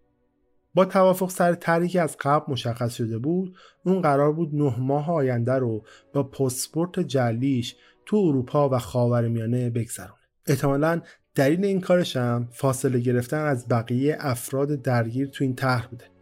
[0.74, 5.12] با توافق سر طرحی که از قبل مشخص شده بود اون قرار بود نه ماه
[5.12, 10.20] آینده رو با پاسپورت جلیش تو اروپا و خاورمیانه بگذرونه.
[10.48, 11.02] احتمالا
[11.36, 16.15] دلیل این کارش هم فاصله گرفتن از بقیه افراد درگیر تو این طرح بوده.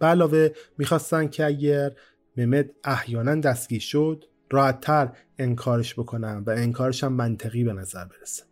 [0.00, 1.92] به علاوه می‌خواستن که اگر
[2.36, 8.42] ممد احیانا دستگیر شد راحتتر انکارش بکنن و انکارش هم منطقی به نظر برسه.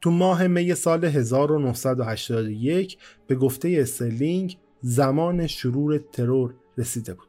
[0.00, 7.28] تو ماه می سال 1981 به گفته استرلینگ زمان شرور ترور رسیده بود.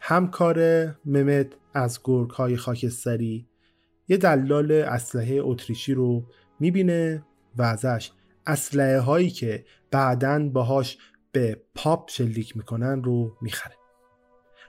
[0.00, 3.46] همکار ممد از گرگ های خاکستری
[4.08, 6.24] یه دلال اسلحه اتریشی رو
[6.60, 7.24] می‌بینه
[7.56, 8.10] و ازش
[8.46, 10.98] اسلحه هایی که بعدا باهاش
[11.32, 13.74] به پاپ شلیک می‌کنن رو می‌خره.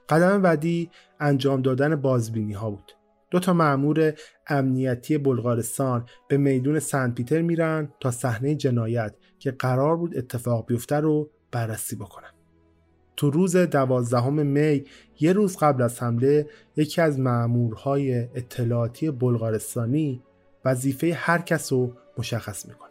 [0.10, 2.92] قدم بعدی انجام دادن بازبینی ها بود.
[3.32, 4.14] دو تا مأمور
[4.48, 10.96] امنیتی بلغارستان به میدون سن پیتر میرن تا صحنه جنایت که قرار بود اتفاق بیفته
[10.96, 12.32] رو بررسی بکنن.
[13.18, 14.86] تو روز دوازدهم می
[15.20, 20.24] یه روز قبل از حمله یکی از مأمورهای اطلاعاتی بلغارستانی
[20.66, 22.91] وظیفه هر کس رو مشخص می‌کنه.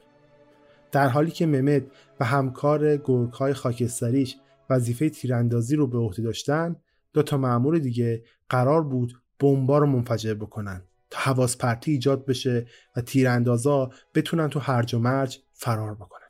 [0.93, 1.83] در حالی که ممد
[2.21, 4.37] و همکار گرگهای خاکستریش
[4.71, 6.77] وظیفه تیراندازی رو به عهده داشتن
[7.13, 12.67] دو تا مأمور دیگه قرار بود بمبا رو منفجر بکنن تا حواس پرتی ایجاد بشه
[12.97, 16.29] و تیراندازا بتونن تو هرج و مرج فرار بکنن.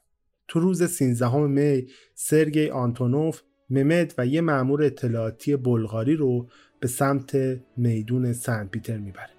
[0.49, 6.49] تو روز 13 می سرگی آنتونوف ممد و یه مأمور اطلاعاتی بلغاری رو
[6.81, 7.37] به سمت
[7.77, 9.31] میدون سن پیتر می‌بره.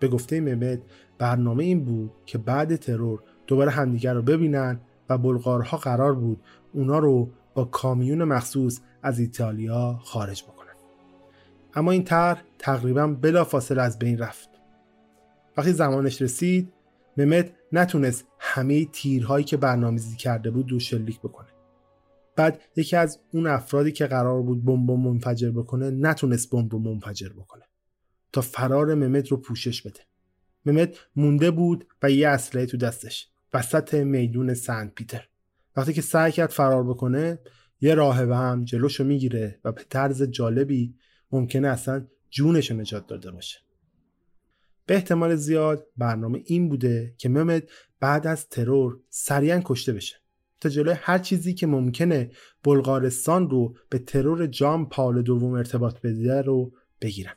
[0.00, 0.82] به گفته ممد
[1.18, 6.40] برنامه این بود که بعد ترور دوباره همدیگر رو ببینن و بلغارها قرار بود
[6.72, 10.74] اونا رو با کامیون مخصوص از ایتالیا خارج بکنن.
[11.74, 14.48] اما این طرح تقریبا بلافاصله از بین رفت.
[15.56, 16.72] وقتی زمانش رسید
[17.16, 21.48] ممد نتونست همه تیرهایی که برنامه‌ریزی کرده بود دو شلیک بکنه.
[22.36, 27.64] بعد یکی از اون افرادی که قرار بود بمب منفجر بکنه نتونست بمب منفجر بکنه
[28.32, 30.00] تا فرار ممد رو پوشش بده.
[30.66, 33.28] ممد مونده بود و یه اسلحه تو دستش.
[33.54, 35.28] وسط میدون سنت پیتر.
[35.76, 37.38] وقتی که سعی کرد فرار بکنه
[37.80, 40.94] یه راهبه هم جلوشو می‌گیره و به طرز جالبی
[41.32, 43.58] ممکنه اصلا جونش نجات داده باشه.
[44.86, 47.68] به احتمال زیاد برنامه این بوده که ممد
[48.00, 50.16] بعد از ترور سریعا کشته بشه
[50.60, 52.30] تا جلوی هر چیزی که ممکنه
[52.64, 57.34] بلغارستان رو به ترور جام پال دوم ارتباط بده رو بگیرن.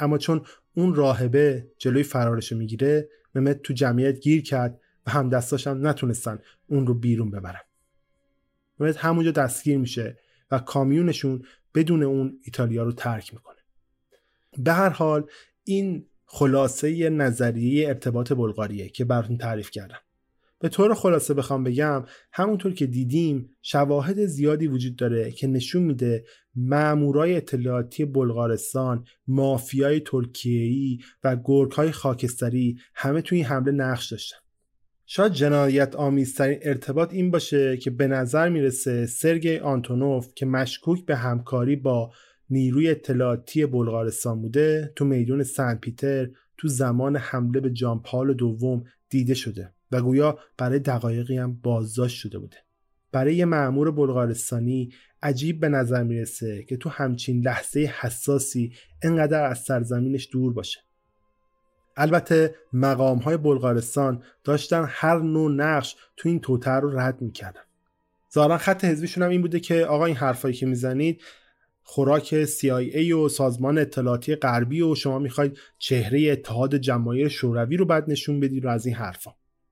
[0.00, 5.28] اما چون اون راهبه جلوی فرارش رو می‌گیره ممد تو جمعیت گیر کرد و هم
[5.28, 7.60] دستاش هم نتونستن اون رو بیرون ببرن.
[8.80, 10.18] ممد همونجا دستگیر میشه
[10.50, 11.44] و کامیونشون
[11.74, 13.58] بدون اون ایتالیا رو ترک می‌کنه.
[14.58, 15.30] به هر حال
[15.64, 20.00] این خلاصه نظریه ارتباط بلغاریه که براتون تعریف کردم.
[20.64, 26.24] به طور خلاصه بخوام بگم همونطور که دیدیم شواهد زیادی وجود داره که نشون میده
[26.54, 34.36] مامورای اطلاعاتی بلغارستان، مافیای ترکیه‌ای و گرگهای خاکستری همه توی این حمله نقش داشتن.
[35.06, 41.16] شاید جنایت آمیزترین ارتباط این باشه که به نظر می‌رسه سرگی آنتونوف که مشکوک به
[41.16, 42.12] همکاری با
[42.50, 49.34] نیروی اطلاعاتی بلغارستان بوده تو میدون سن پیتر تو زمان حمله به جانپال دوم دیده
[49.34, 52.56] شده و گویا برای دقایقی هم بازداشت شده بوده.
[53.12, 59.58] برای یه معمور بلغارستانی عجیب به نظر می‌رسه که تو همچین لحظه حساسی انقدر از
[59.58, 60.80] سرزمینش دور باشه.
[61.96, 67.60] البته مقام های بلغارستان داشتن هر نوع نقش تو این توتر رو رد می‌کردن.
[68.34, 71.22] ظاهرا خط حزبیشون هم این بوده که آقا این حرفایی که می‌زنید
[71.82, 78.10] خوراک CIA و سازمان اطلاعاتی غربی و شما می‌خواید چهره اتحاد جماهیر شوروی رو بعد
[78.10, 79.30] نشون بدید رو از این حرفا.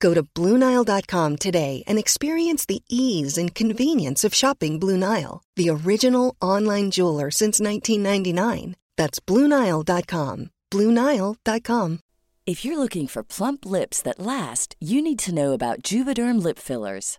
[0.00, 5.70] Go to BlueNile.com today and experience the ease and convenience of shopping Blue Nile, the
[5.70, 8.74] original online jeweler since 1999.
[8.96, 10.50] That's BlueNile.com.
[10.70, 12.00] BlueNile.com.
[12.46, 16.58] If you're looking for plump lips that last, you need to know about Juvederm lip
[16.58, 17.18] fillers.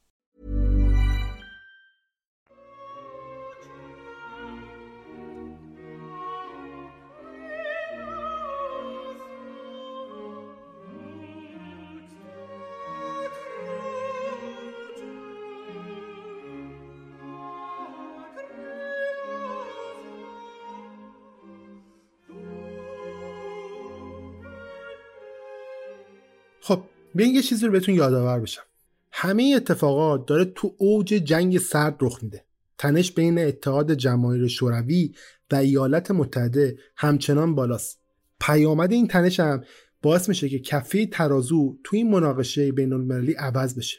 [26.61, 26.83] خب
[27.15, 28.61] بیاین یه چیزی رو بهتون یادآور بشم.
[29.11, 32.45] همه اتفاقات داره تو اوج جنگ سرد رخ میده.
[32.77, 35.13] تنش بین اتحاد جماهیر شوروی
[35.51, 37.99] و ایالات متحده همچنان بالاست.
[38.39, 39.63] پیامد این تنش هم
[40.01, 43.97] باعث میشه که کفه ترازو تو این مناقشه بین المللی عوض بشه.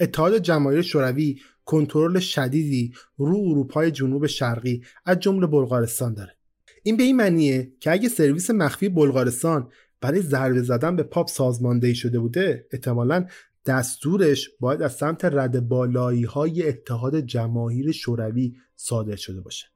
[0.00, 6.36] اتحاد جماهیر شوروی کنترل شدیدی رو اروپای جنوب شرقی از جمله بلغارستان داره.
[6.82, 9.70] این به این معنیه که اگه سرویس مخفی بلغارستان
[10.00, 13.26] برای ضربه زدن به پاپ سازماندهی شده بوده احتمالا
[13.66, 19.66] دستورش باید از سمت رد بالایی های اتحاد جماهیر شوروی صادر شده باشه.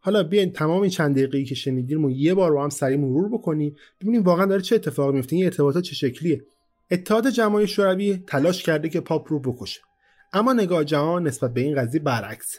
[0.00, 3.28] حالا بیاین تمام این چند دقیقه‌ای که شنیدیم رو یه بار با هم سریع مرور
[3.28, 6.44] بکنیم ببینیم واقعا داره چه اتفاقی میفته این ارتباطات چه شکلیه.
[6.90, 9.80] اتحاد جماهیر شوروی تلاش کرده که پاپ رو بکشه.
[10.32, 12.58] اما نگاه جهان نسبت به این قضیه برعکسه.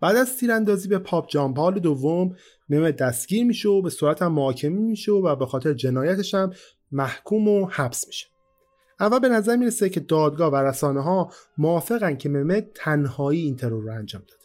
[0.00, 2.36] بعد از تیراندازی به پاپ جامپال دوم
[2.68, 6.52] ممه دستگیر میشه و به صورت هم محاکمه میشه و به خاطر جنایتش هم
[6.92, 8.26] محکوم و حبس میشه.
[9.00, 13.84] اول به نظر می‌رسه که دادگاه و رسانه ها موافقن که ممه تنهایی این ترور
[13.84, 14.42] رو انجام داده.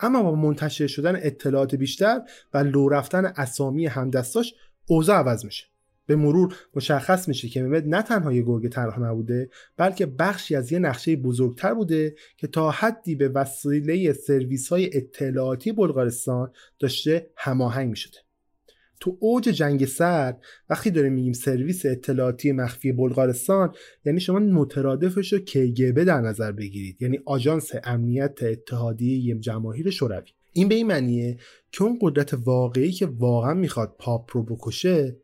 [0.00, 2.20] اما با منتشر شدن اطلاعات بیشتر
[2.54, 4.54] و لو رفتن اسامی همدستاش
[4.86, 5.73] اوضاع عوض میشه.
[6.06, 10.72] به مرور مشخص میشه که ممد نه تنها یه گرگ تنها نبوده بلکه بخشی از
[10.72, 17.90] یه نقشه بزرگتر بوده که تا حدی به وسیله سرویس های اطلاعاتی بلغارستان داشته هماهنگ
[17.90, 18.18] می‌شده.
[19.00, 20.40] تو اوج جنگ سرد
[20.70, 23.74] وقتی داریم میگیم سرویس اطلاعاتی مخفی بلغارستان
[24.04, 30.30] یعنی شما مترادفش رو ک‌گ‌ب در نظر بگیرید یعنی آژانس امنیت اتحادیه جماهیر شوروی.
[30.52, 31.36] این به این معنیه
[31.72, 35.16] که اون قدرت واقعی که واقعا می‌خواد پاپ رو بکشه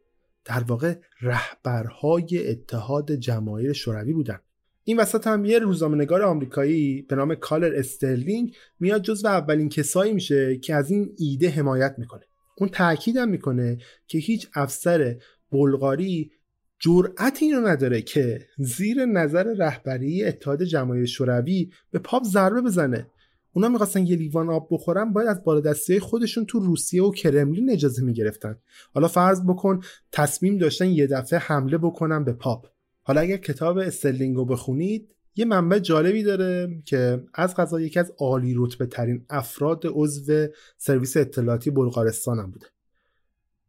[0.51, 4.39] در واقع رهبرهای اتحاد جماهیر شوروی بودن.
[4.85, 10.59] این وسط هم یه روزنامه‌نگار آمریکایی به نام کلر استرلینگ میاد جزو اولین کسایی میشه
[10.59, 12.23] که از این ایده حمایت می‌کنه.
[12.59, 15.17] اون تاکیدم می‌کنه که هیچ افسر
[15.53, 16.31] بلغاری
[16.79, 23.07] جرأت اینو نداره که زیر نظر رهبری اتحاد جماهیر شوروی به پاپ ضربه بزنه.
[23.53, 27.71] اونا می‌خواستن یه لیوان آب بخورن باید از بالا دسته خودشون تو روسیه و کرملین
[27.71, 28.57] اجازه می‌گرفتن.
[28.95, 29.81] حالا فرض بکن
[30.13, 32.67] تصمیم داشتن یه دفعه حمله بکنن به پاپ.
[33.03, 38.55] حالا اگر کتاب استرلینگو بخونید یه منبع جالبی داره که از قضا یکی از عالی
[38.59, 40.47] رتبه ترین افراد عضو
[40.79, 42.67] سرویس اطلاعاتی بلغارستان هم بوده.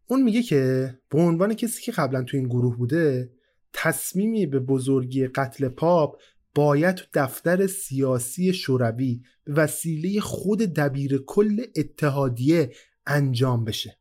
[0.08, 3.32] اون میگه که به عنوان کسی که قبلا تو این گروه بوده
[3.74, 6.22] تصمیمی به بزرگی قتل پاپ
[6.56, 12.72] باید دفتر سیاسی شوروی به وسیله خود دبیر کل اتحادیه
[13.08, 13.98] انجام بشه.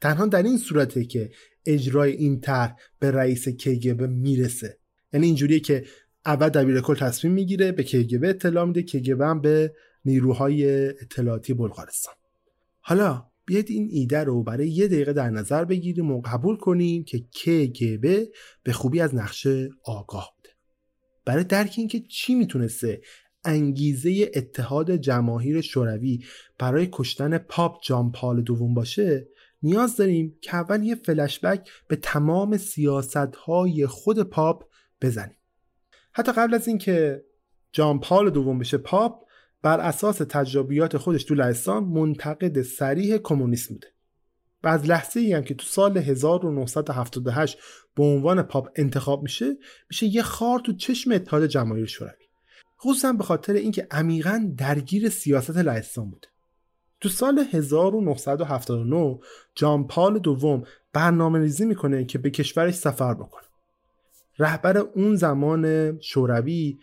[0.00, 1.30] تنها در این صورته که
[1.66, 4.78] اجرای این طرح به رئیس کگب می‌رسه.
[5.12, 5.84] یعنی اینجوریه که
[6.26, 9.74] اول دبیر کل تصمیم می‌گیره به کگب اطلاع میده کگب هم به
[10.04, 12.14] نیروهای اطلاعاتی بلغارستان.
[12.80, 17.18] حالا بیاید این ایده رو برای یه دقیقه در نظر بگیریم و قبول کنیم که
[17.18, 18.28] کگب
[18.62, 20.50] به خوبی از نقشه آگاه بوده.
[21.24, 23.00] برای درک اینکه چی می‌تونسته
[23.44, 26.24] انگیزه اتحاد جماهیر شوروی
[26.58, 29.28] برای کشتن پاپ جان پال دوم باشه
[29.62, 34.64] نیاز داریم که اول یه فلشبک به تمام سیاست های خود پاپ
[35.02, 35.36] بزنیم.
[36.12, 37.24] حتی قبل از اینکه
[37.72, 39.24] جان پال دوم بشه پاپ
[39.62, 43.86] بر اساس تجربیات خودش تو لهستان منتقد سریح کمونیسم بوده.
[44.62, 47.58] و از لحظه ای هم که تو سال 1978
[47.94, 49.56] به عنوان پاپ انتخاب میشه
[49.90, 52.26] میشه یه خار تو چشم اتحاد جماهیر شوروی.
[52.80, 56.28] خصوصا به خاطر اینکه عمیقا درگیر سیاست لهستان بوده
[57.00, 59.18] تو سال 1979
[59.54, 63.44] جان پال دوم برنامه ریزی می‌کنه که به کشورش سفر بکنه.
[64.38, 66.78] رهبر اون زمان شوروی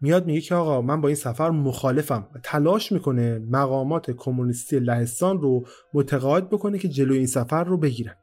[0.00, 5.66] میاد میگه که آقا من با این سفر مخالفم تلاش می‌کنه مقامات کمونیستی لهستان رو
[5.94, 8.14] متقاعد بکنه که جلوی این سفر رو بگیرن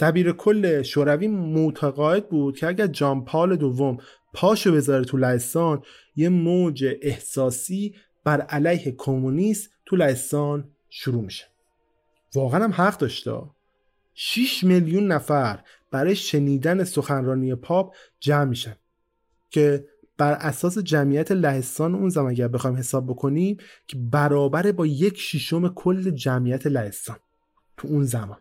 [0.00, 3.96] دبیر کل شوروی متقاعد بود که اگر جان پال دوم
[4.34, 5.82] پاشو بذاره تو لهستان
[6.16, 7.94] یه موج احساسی
[8.24, 11.44] بر علیه کمونیست تو لهستان شروع میشه.
[12.34, 13.42] واقعا هم حق داشته
[14.14, 18.76] 6 میلیون نفر برای شنیدن سخنرانی پاپ جمع میشن
[19.50, 19.84] که
[20.20, 23.56] بر اساس جمعیت لهستان اون زمان اگر بخوایم حساب بکنیم
[23.86, 27.16] که برابر با یک شیشم کل جمعیت لهستان
[27.76, 28.38] تو اون زمان.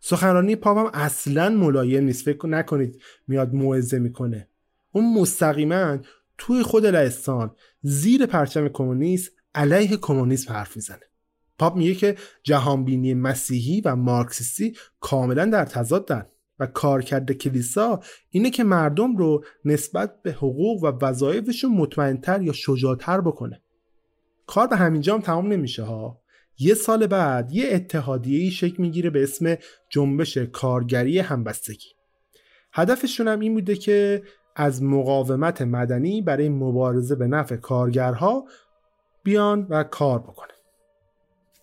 [0.00, 2.24] سخنرانی پاپ هم اصلا ملایم نیست.
[2.24, 4.48] فکر نکنید میاد موعظه می‌کنه.
[4.92, 5.98] اون مستقیما
[6.38, 7.50] توی خود لهستان
[7.82, 11.06] زیر پرچم کمونیست علیه کمونیسم حرف می‌زنه.
[11.58, 16.26] پاپ میگه که جهانبینی مسیحی و مارکسیستی کاملا در تضادن.
[16.62, 18.00] و کارکرد کلیسا
[18.30, 23.62] اینه که مردم رو نسبت به حقوق و وظایفشون مطمئنتر یا شجاعتر بکنه.
[24.46, 26.20] کار به همینجا هم تمام نمیشه ها.
[26.58, 29.56] یه سال بعد یه اتحادیه شکل می‌گیره به اسم
[29.90, 31.88] جنبش کارگری همبستگی.
[32.72, 34.22] هدفشون هم این بوده که
[34.56, 38.44] از مقاومت مدنی برای مبارزه به نفع کارگرها
[39.22, 40.52] بیان و کار بکنه.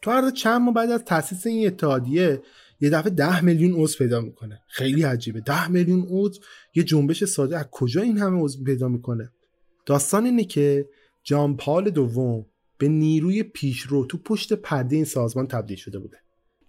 [0.01, 2.41] تو عرض چند ماه بعد از تاسیس این اتحادیه
[2.81, 4.61] یه دفعه ده میلیون عضو پیدا می‌کنه.
[4.67, 5.39] خیلی عجیبه.
[5.39, 6.41] ده میلیون عضو
[6.75, 7.57] یه جنبش ساده.
[7.57, 9.31] از کجا این همه عضو پیدا می‌کنه؟
[9.85, 10.89] داستان اینه که
[11.23, 12.45] جان پال دوم
[12.77, 16.17] به نیروی پیشرو تو پشت پرده این سازمان تبدیل شده بوده.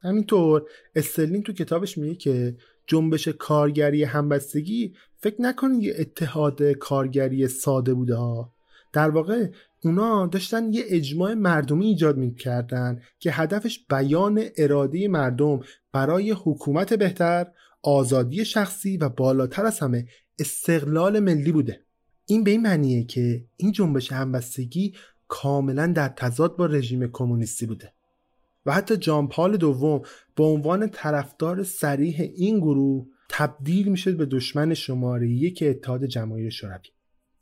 [0.02, 0.62] همینطور
[0.94, 2.56] استرلین تو کتابش میگه که
[2.86, 8.52] جنبش کارگری همبستگی فکر نکنید یه اتحاد کارگری ساده بوده ها.
[8.92, 9.50] در واقع
[9.84, 15.60] اونا داشتن یه اجماع مردمی ایجاد می‌کردن که هدفش بیان اراده مردم
[15.92, 17.46] برای حکومت بهتر
[17.82, 20.06] آزادی شخصی و بالاتر از همه
[20.38, 21.80] استقلال ملی بوده.
[22.26, 24.94] این به این معنیه که این جنبش همبستگی
[25.28, 27.92] کاملا در تضاد با رژیم کمونیستی بوده.
[28.66, 30.02] و حتی جان پال دوم
[30.36, 36.88] به عنوان طرفدار سریح این گروه تبدیل میشه به دشمن شماره یک اتحاد جماهیر شوروی.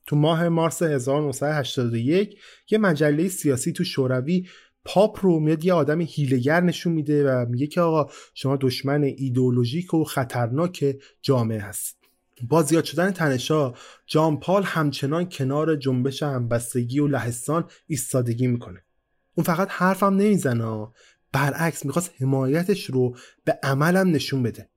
[0.09, 2.39] تو ماه مارس 1981
[2.71, 4.49] یه مجله سیاسی تو شوروی
[4.85, 9.95] پاپ رو میاد یه آدم هیلگر نشون میده و میگه که آقا شما دشمن ایدئولوژیک
[9.95, 11.99] و خطرناک جامعه هست
[12.49, 13.75] با زیاد شدن تنشا
[14.07, 18.85] جان پال همچنان کنار جنبش همبستگی و لهستان ایستادگی می‌کنه.
[19.35, 20.89] اون فقط حرفم نمی‌زنه
[21.33, 24.71] برعکس می‌خواست حمایتش رو به عملم نشون بده.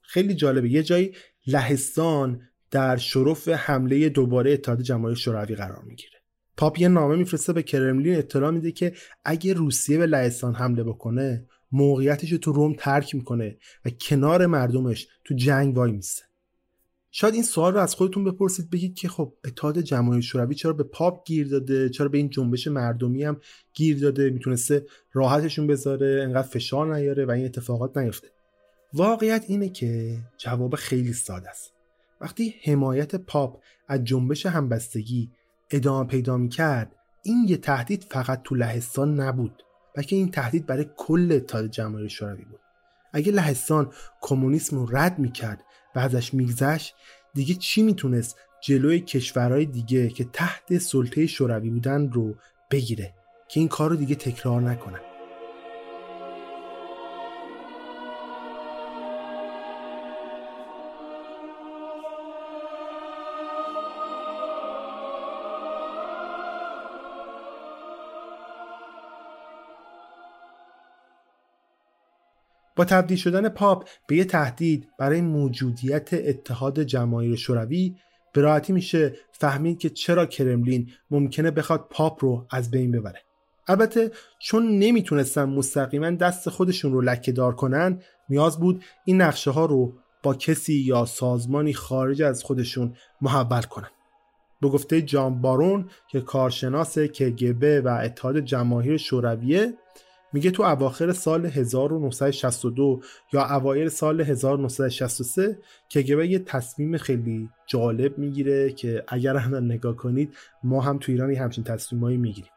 [0.00, 0.70] خیلی جالبه.
[0.70, 1.14] یه جایی
[1.46, 2.40] لهستان
[2.72, 6.18] در شرف حمله دوباره اتحاد جماهیر شوروی قرار می‌گیره.
[6.56, 8.92] پاپ یه نامه میفرسته به کرملین اطلاع میده که
[9.24, 15.08] اگه روسیه به لهستان حمله بکنه موقعیتش رو تو روم ترک می‌کنه و کنار مردمش
[15.24, 16.22] تو جنگ وای میسته
[17.10, 20.84] شاید این سوال رو از خودتون بپرسید بگید که خب اتحاد جماهیر شوروی چرا به
[20.84, 23.40] پاپ گیر داده؟ چرا به این جنبش مردمی هم
[23.74, 28.28] گیر داده؟ می‌تونسته راحتشون بذاره انقدر فشار نیاره و این اتفاقات نیفته.
[28.94, 31.81] واقعیت اینه که جواب خیلی ساده است.
[32.22, 35.30] وقتی حمایت پاپ از جنبش همبستگی
[35.70, 39.62] ادامه پیدا می‌کرد این یه تهدید فقط تو لهستان نبود
[39.94, 42.60] بلکه این تهدید برای کل اتحاد جماهیر شوروی بود.
[43.12, 45.64] اگه لهستان کمونیسم رو رد می‌کرد
[45.94, 46.94] و ازش میگذشت
[47.34, 52.34] دیگه چی می‌تونست جلوی کشورهای دیگه که تحت سلطه شوروی بودن رو
[52.70, 53.14] بگیره؟
[53.48, 55.11] که این کار رو دیگه تکرار نکنن
[72.76, 77.96] با تبدیل شدن پاپ به یه تهدید برای موجودیت اتحاد جماهیر شوروی
[78.32, 83.20] به میشه فهمید که چرا کرملین ممکنه بخواد پاپ رو از بین ببره.
[83.68, 89.66] البته چون نمی‌تونستن مستقیما دست خودشون رو لکه دار کنن نیاز بود این نقشه ها
[89.66, 89.92] رو
[90.22, 93.90] با کسی یا سازمانی خارج از خودشون محول کنن.
[94.60, 99.74] به گفته جان بارون که کارشناس کگبه و اتحاد جماهیر شورویه
[100.32, 103.00] میگه تو اواخر سال 1962
[103.32, 105.58] یا اوایل سال 1963
[105.90, 111.30] کگبه یه تصمیم خیلی جالب می‌گیره که اگر هم نگاه کنید ما هم تو ایران
[111.30, 112.50] همچین تصمیمایی می‌گیریم.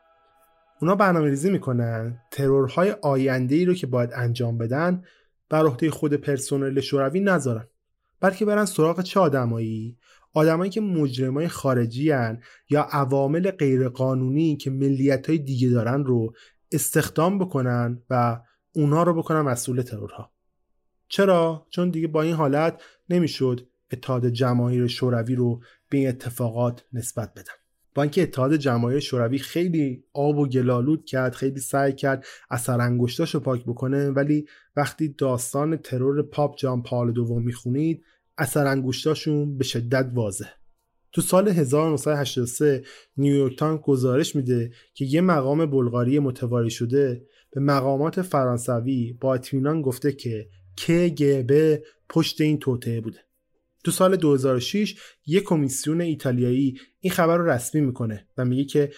[0.82, 5.04] اونا برنامه ریزی می‌کنن ترورهای آینده ای رو که باید انجام بدن
[5.50, 7.68] بر عهده خود پرسنل شوروی نذارن
[8.20, 9.98] بلکه برن سراغ چه آدمایی؟
[10.34, 16.34] آدمایی که مجرمای خارجی هن یا عوامل غیرقانونی که ملیت های دیگه دارن رو
[16.72, 18.42] استخدام بکنن و
[18.76, 20.32] اونها رو بکنن مسئول ترورها.
[21.08, 27.34] چرا؟ چون دیگه با این حالت نمی‌شد اتحاد جماهیر شوروی رو به این اتفاقات نسبت
[27.34, 27.54] بدن.
[27.96, 33.36] با اینکه اتحاد جماهیر شوروی خیلی آب و گل‌آلود کرد خیلی سعی کرد اثر انگشتاش
[33.36, 34.46] رو پاک بکنه ولی
[34.76, 38.04] وقتی داستان ترور پاپ جان پال دوم می‌خونید
[38.38, 40.50] اثر انگشتاشون به شدت واضح.
[41.16, 42.84] تو سال 1983
[43.18, 49.34] New York Times گزارش میده که یه مقام بلغاری متواری شده به مقامات فرانسوی با
[49.34, 50.48] اطمینان گفته که
[50.82, 51.54] KGB
[52.10, 53.20] پشت این توطعه بوده.
[53.84, 54.96] تو سال 2006
[55.28, 58.92] یک کمیسیون ایتالیایی این خبر رو رسمی می‌کنه و میگه که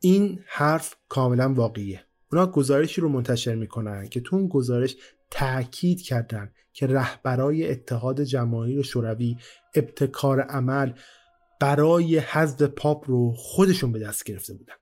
[0.00, 2.00] این حرف کاملا واقعیه.
[2.32, 4.96] اونا گزارشی رو منتشر می‌کنن که تو اون گزارش
[5.30, 9.36] تاکید کردن که رهبرای اتحاد جماهیر شوروی
[9.74, 10.92] ابتکار عمل
[11.60, 14.74] برای حذف پاپ رو خودشون به دست گرفته بودن.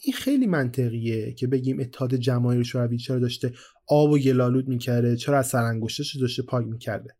[0.00, 3.54] این خیلی منطقیه که بگیم اتحاد جماهیر شوروی چرا داشته
[3.86, 7.16] آب و گلالود می‌کرده چرا از سرانگشتش داشته پاک می‌کرده.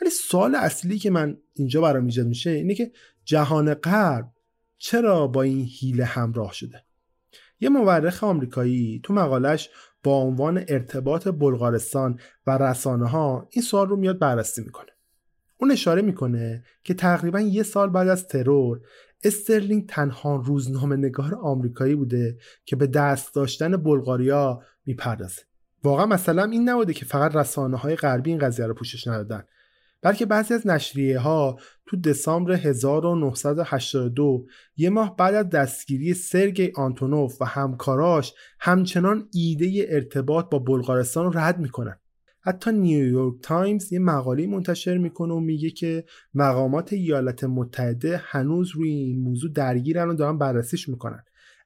[0.00, 2.92] ولی سوال اصلی که من اینجا برام ایجاد میشه اینه که
[3.24, 4.32] جهان غرب
[4.78, 6.84] چرا با این هیله همراه شده؟
[7.60, 9.70] یه مورخ آمریکایی تو مقالش
[10.02, 14.93] با عنوان ارتباط بلغارستان و رسانه ها این سوال رو میاد بررسی می‌کنه.
[15.58, 18.80] اون اشاره می‌کنه که تقریبا یه سال بعد از ترور
[19.24, 25.42] استرلینگ تنها روزنامه نگار آمریکایی بوده که به دست داشتن بلغاریا می‌پردازه.
[25.84, 29.44] واقعا مثلا این نبوده که فقط رسانه های غربی این قضیه رو پوشش ندادن
[30.02, 34.46] بلکه بعضی از نشریه ها تو دسامبر 1982
[34.76, 41.38] یه ماه بعد از دستگیری سرگی آنتونوف و همکاراش همچنان ایده ارتباط با بلغارستان رو
[41.38, 41.96] رد می‌کنن.
[42.46, 48.70] حتی New York Times یه مقاله منتشر می‌کنه و میگه که مقامات ایالات متحده هنوز
[48.70, 51.22] روی این موضوع درگیرن و دارن بررسیش می‌کنن.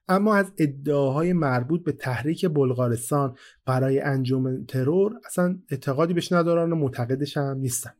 [0.07, 6.75] اما از ادعاهای مربوط به تحریک بلغارستان برای انجام ترور اصلا اعتقادی بهش ندارن و
[6.75, 7.91] معتقدش هم نیستن.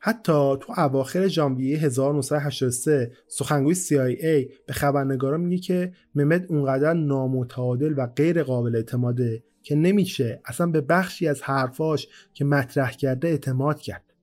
[0.00, 8.06] حتی تو اواخر ژانویه 1983 سخنگوی CIA به خبرنگارا میگه که ممد اونقدر نامتعادل و
[8.06, 14.14] غیر قابل اعتماده که نمیشه اصلا به بخشی از حرفاش که مطرح کرده اعتماد کرد.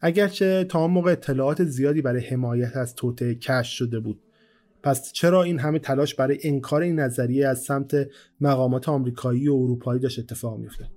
[0.00, 4.20] اگرچه تا موقع اطلاعات زیادی برای حمایت از توطعه کش شده بود.
[4.82, 8.08] پس چرا این همه تلاش برای انکار این نظریه از سمت
[8.40, 10.90] مقامات آمریکایی و اروپایی داشت اتفاق میفته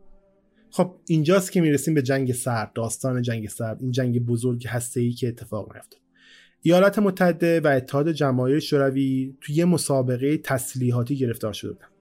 [0.69, 5.27] خب اینجاست که می‌رسیم به جنگ سرد داستان جنگ سرد این جنگ بزرگ ای که
[5.27, 5.97] اتفاق میفته
[6.61, 11.94] ایالات متحده و اتحاد جماهیر شوروی توی یه مسابقه تسلیحاتی گرفتار شده بودن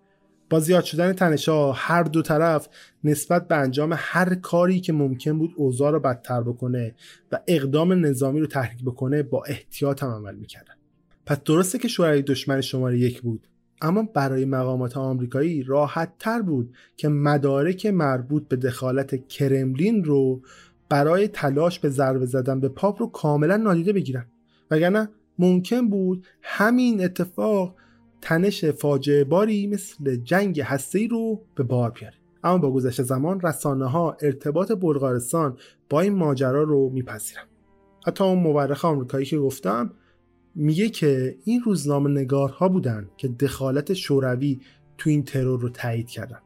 [0.50, 2.68] با زیاد شدن تنشها هر دو طرف
[3.04, 6.94] نسبت به انجام هر کاری که ممکن بود اوضاع رو بدتر بکنه
[7.32, 10.74] و اقدام نظامی رو تحریک بکنه با احتیاط هم عمل می‌کردن.
[11.26, 13.48] پس درسته که شوروی دشمن شماره یک بود
[13.82, 20.42] اما برای مقامات آمریکایی راحت تر بود که مدارک مربوط به دخالت کرملین رو
[20.88, 24.26] برای تلاش به ضربه زدن به پاپ رو کاملا نادیده بگیرن.
[24.70, 27.76] وگرنه ممکن بود همین اتفاق
[28.24, 32.14] تنش فاجعه باری مثل جنگ هسته رو به بار بیاره.
[32.44, 35.56] اما با گذشت زمان رسانه ها ارتباط بلغارستان
[35.90, 37.42] با این ماجرا رو میپذیرن.
[38.06, 39.92] حتی اون مورخ آمریکایی که گفتم
[40.54, 44.60] میگه که این روزنامه نگارها بودن که دخالت شوروی
[44.98, 46.40] تو این ترور رو تایید کردن.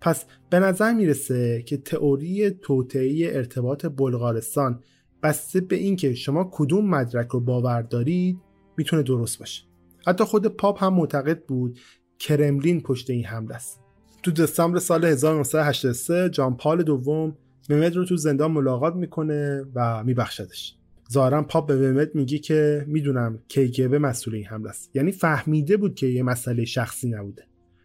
[0.00, 4.82] پس به نظر می‌رسه که تئوری توطئه ارتباط بلغارستان
[5.22, 8.38] بسته به اینکه شما کدوم مدرک رو باور دارید
[8.76, 9.69] می‌تونه درست باشه.
[10.06, 11.78] حتی خود پاپ هم معتقد بود
[12.18, 13.80] کرملین پشت این حمله است.
[14.22, 17.36] تو دسامبر سال 1983 جان پال دوم
[17.70, 20.76] ممد رو تو زندان ملاقات می‌کنه و میبخشدش.
[21.12, 23.38] ظاهرا پاپ به ممد میگه که می‌دونم
[23.78, 24.90] به مسئول این حمله است.
[24.96, 27.42] یعنی فهمیده بود که یه مسئله شخصی نبوده.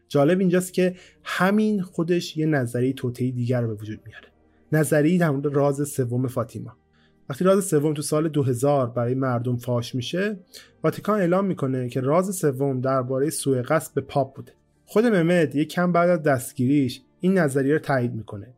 [0.08, 4.28] جالب اینجاست که همین خودش یه نظری توطئه دیگر رو به وجود میاره.
[4.72, 6.78] نظری در مورد راز سوم فاطیما.
[7.30, 10.40] وقتی راز سوم تو سال 2000 برای مردم فاش میشه
[10.84, 14.52] واتیکان اعلام می‌کنه که راز سوم درباره سوء قصد به پاپ بوده.
[14.86, 18.54] خود ممد یک کم بعد از دستگیریش این نظریه رو تایید می‌کنه.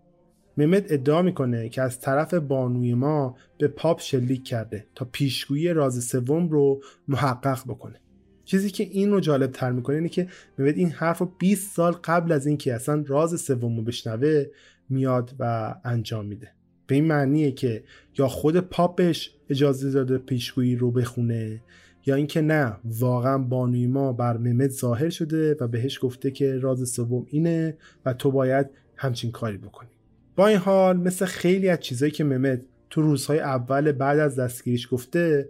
[0.57, 6.03] ممد ادعا می‌کنه که از طرف بانوی ما به پاپ شلیک کرده تا پیشگویی راز
[6.03, 8.01] سوم رو محقق بکنه.
[8.45, 10.28] چیزی که این رو جالب تر می‌کنه اینه که
[10.59, 14.45] ممد این حرف رو 20 سال قبل از اینکه اصلا راز سوم رو بشنوه
[14.89, 16.57] میاد و انجام میده.
[16.88, 17.84] به این معنیه که
[18.18, 21.62] یا خود پاپش اجازه داده پیشگویی رو بخونه
[22.06, 26.90] یا اینکه نه واقعا بانوی ما بر ممد ظاهر شده و بهش گفته که راز
[26.90, 29.90] سوم اینه و تو باید همچین کاری بکنی.
[30.36, 34.88] با این حال مثل خیلی از چیزایی که ممد تو روزهای اول بعد از دستگیریش
[34.92, 35.50] گفته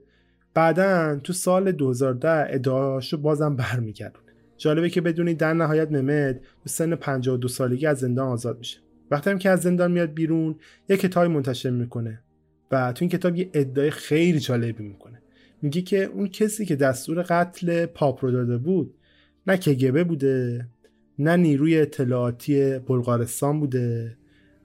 [0.54, 4.28] بعدا تو سال 2010 ادعاشو بازم برمیگردونه.
[4.58, 8.78] جالبه که بدونید در نهایت ممد تو سن 52 سالگی از زندان آزاد میشه.
[9.12, 10.56] وقتی هم که از زندان میاد بیرون
[10.90, 12.22] یه کتابی منتشر می‌کنه
[12.72, 15.22] و تو این کتاب یه ادعای خیلی جالبی می‌کنه.
[15.62, 18.94] میگه که اون کسی که دستور قتل پاپ رو داده بود
[19.48, 20.68] نه کگبه بوده
[21.20, 24.18] نه نیروی اطلاعاتی بلغارستان بوده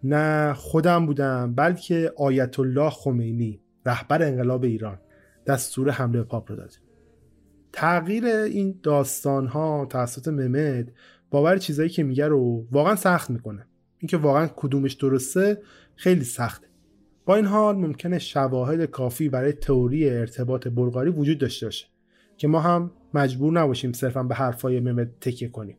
[0.04, 4.98] نه خودم بودم بلکه آیت الله خمینی رهبر انقلاب ایران
[5.46, 6.76] دستور حمله پاپ رو داده.
[7.72, 10.92] تغییر این داستان ها توسط ممد
[11.30, 13.66] باور چیزایی که میگه رو واقعا سخت می‌کنه.
[14.02, 15.58] اینکه واقعا کدومش درسته
[15.96, 16.66] خیلی سخته.
[17.26, 21.86] با این حال ممکنه شواهد کافی برای تئوری ارتباط بلغاری وجود داشته باشه
[22.36, 25.76] که ما هم مجبور نباشیم صرفا به حرفای ممد تکیه کنیم.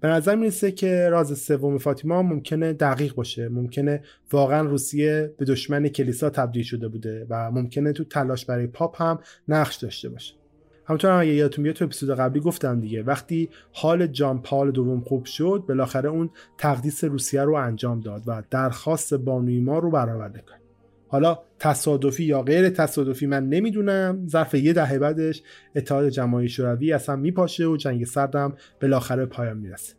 [0.00, 4.02] به نظر می‌رسه که راز سوم فاطیما ممکنه دقیق باشه ممکنه
[4.32, 9.18] واقعا روسیه به دشمن کلیسا تبدیل شده بوده و ممکنه تو تلاش برای پاپ هم
[9.48, 10.41] نقش داشته باشه.
[10.86, 15.00] همونطور هم اگه یادتون بیاد تو اپیزود قبلی گفتم دیگه وقتی حال جان پال دوم
[15.00, 20.44] خوب شد بالاخره اون تقدیس روسیه رو انجام داد و درخواست بانوی ما رو برآورده
[20.50, 20.62] کرد.
[21.08, 25.42] حالا تصادفی یا غیر تصادفی من نمی‌دونم ظرف یه دهه بعدش
[25.76, 29.94] اتحاد جماهیر شوروی اصلا میپاشه و جنگ سردم بالاخره پایان می‌رسه.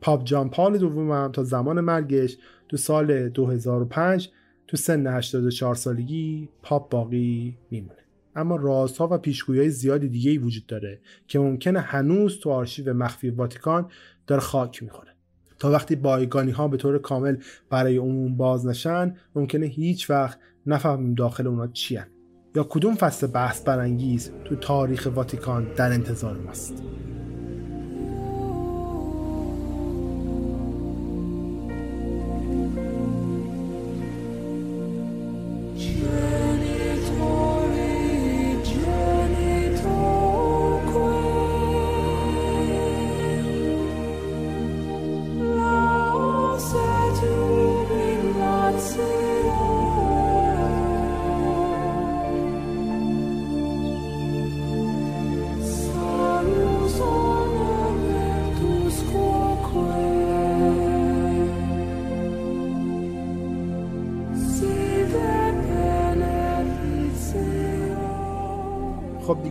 [0.00, 2.36] پاپ جان پال دومم تا زمان مرگش
[2.68, 4.30] تو سال 2005
[4.66, 8.03] تو سن 84 سالگی پاپ باقی میمونه.
[8.36, 13.30] اما رازها و پیشگویی زیادی دیگه ای وجود داره که ممکنه هنوز تو آرشیو مخفی
[13.30, 13.90] واتیکان
[14.26, 15.14] داره خاک می‌خوره.
[15.58, 17.36] تا وقتی بایگانی ها به طور کامل
[17.70, 22.00] برای عموم باز نشن ممکنه هیچ وقت نفهمیم داخل اونا چی
[22.56, 26.82] یا کدوم فصل بحث برانگیز تو تاریخ واتیکان در انتظار ماست؟
[35.76, 36.33] خب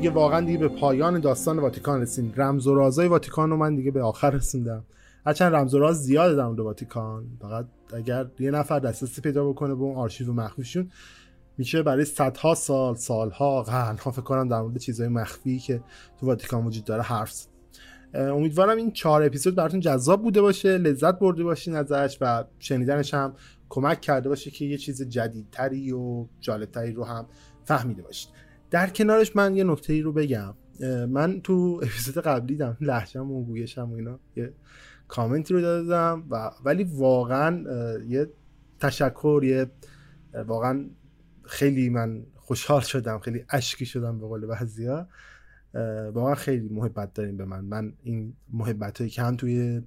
[0.03, 3.91] دیگه واقعا دیگه به پایان داستان واتیکان رسیدیم رمز و رازای واتیکان رو من دیگه
[3.91, 4.85] به آخر رسوندم.
[5.25, 7.25] هرچند رمز و راز زیاده در مورد واتیکان.
[7.41, 10.91] فقط اگر یه نفر دسترسی پیدا بکنه به اون آرشیو مخفیشون
[11.57, 15.81] میشه برای صدها سال سالها قرنها فکر کنم در مورد چیزهای مخفی که
[16.19, 17.45] تو واتیکان وجود داره حرف
[18.13, 23.35] امیدوارم این چهار اپیزود براتون جذاب بوده باشه لذت برده باشین ازش و شنیدنش هم
[23.69, 27.25] کمک کرده باشه که یه چیز جدیدتری و جالبتری رو هم
[27.65, 28.42] فهمیده باشید
[28.73, 30.53] در کنارش من یه نکته ای رو بگم.
[31.09, 34.53] من تو اپیزود قبلی دم لحجم و گویشم و اینا یه
[35.07, 37.63] کامنتی رو دادم و ولی واقعا
[38.07, 38.29] یه
[38.79, 39.71] تشکر یه
[40.47, 40.89] واقعا
[41.43, 45.07] خیلی من خوشحال شدم خیلی اشکی شدم به قول بعضیا.
[46.13, 47.65] واقعا خیلی محبت داریم به من.
[47.65, 49.81] من این محبت هایی که هم توی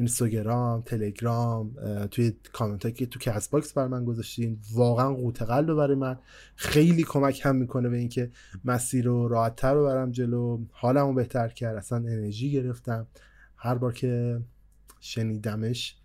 [0.00, 1.74] اینستاگرام تلگرام
[2.10, 4.58] توی کامنت که تو Castbox برای من گذاشتین.
[4.74, 6.18] واقعا قوت قلب برای من
[6.56, 8.30] خیلی کمک هم می‌کنه به اینکه
[8.64, 10.58] مسیر رو راحتتر رو برم جلو.
[10.70, 11.76] حالمو بهتر کرد.
[11.76, 13.06] اصلا انرژی گرفتم.
[13.56, 14.40] هر بار که
[15.00, 15.96] شنیدمش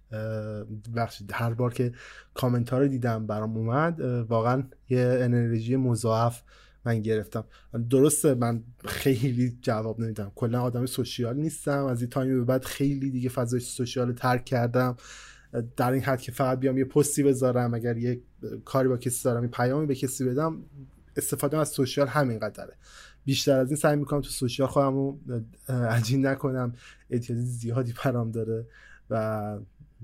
[0.95, 1.91] ببخشید هر بار که
[2.33, 6.41] کامنت ها رو دیدم برام اومد واقعا یه انرژی مضاعف
[6.85, 7.45] من گرفتم.
[7.89, 10.31] درسته من خیلی جواب نمیدم.
[10.35, 11.85] کلا آدم social نیستم.
[11.85, 14.95] از این time ی به بعد خیلی دیگه فضای social ترک کردم.
[15.77, 17.73] در این حد که فقط بیام یه پستی بذارم.
[17.73, 18.21] اگر یه
[18.65, 20.63] کاری با کسی دارم یه پیامی به کسی بدم
[21.17, 22.73] استفاده از سوشیال همین قدره.
[23.25, 25.19] بیشتر از این سعی می‌کنم تو سوشیال خودم رو
[25.69, 26.73] عجین نکنم.
[27.09, 28.67] اعتیادی زیادی پرام داره
[29.09, 29.57] و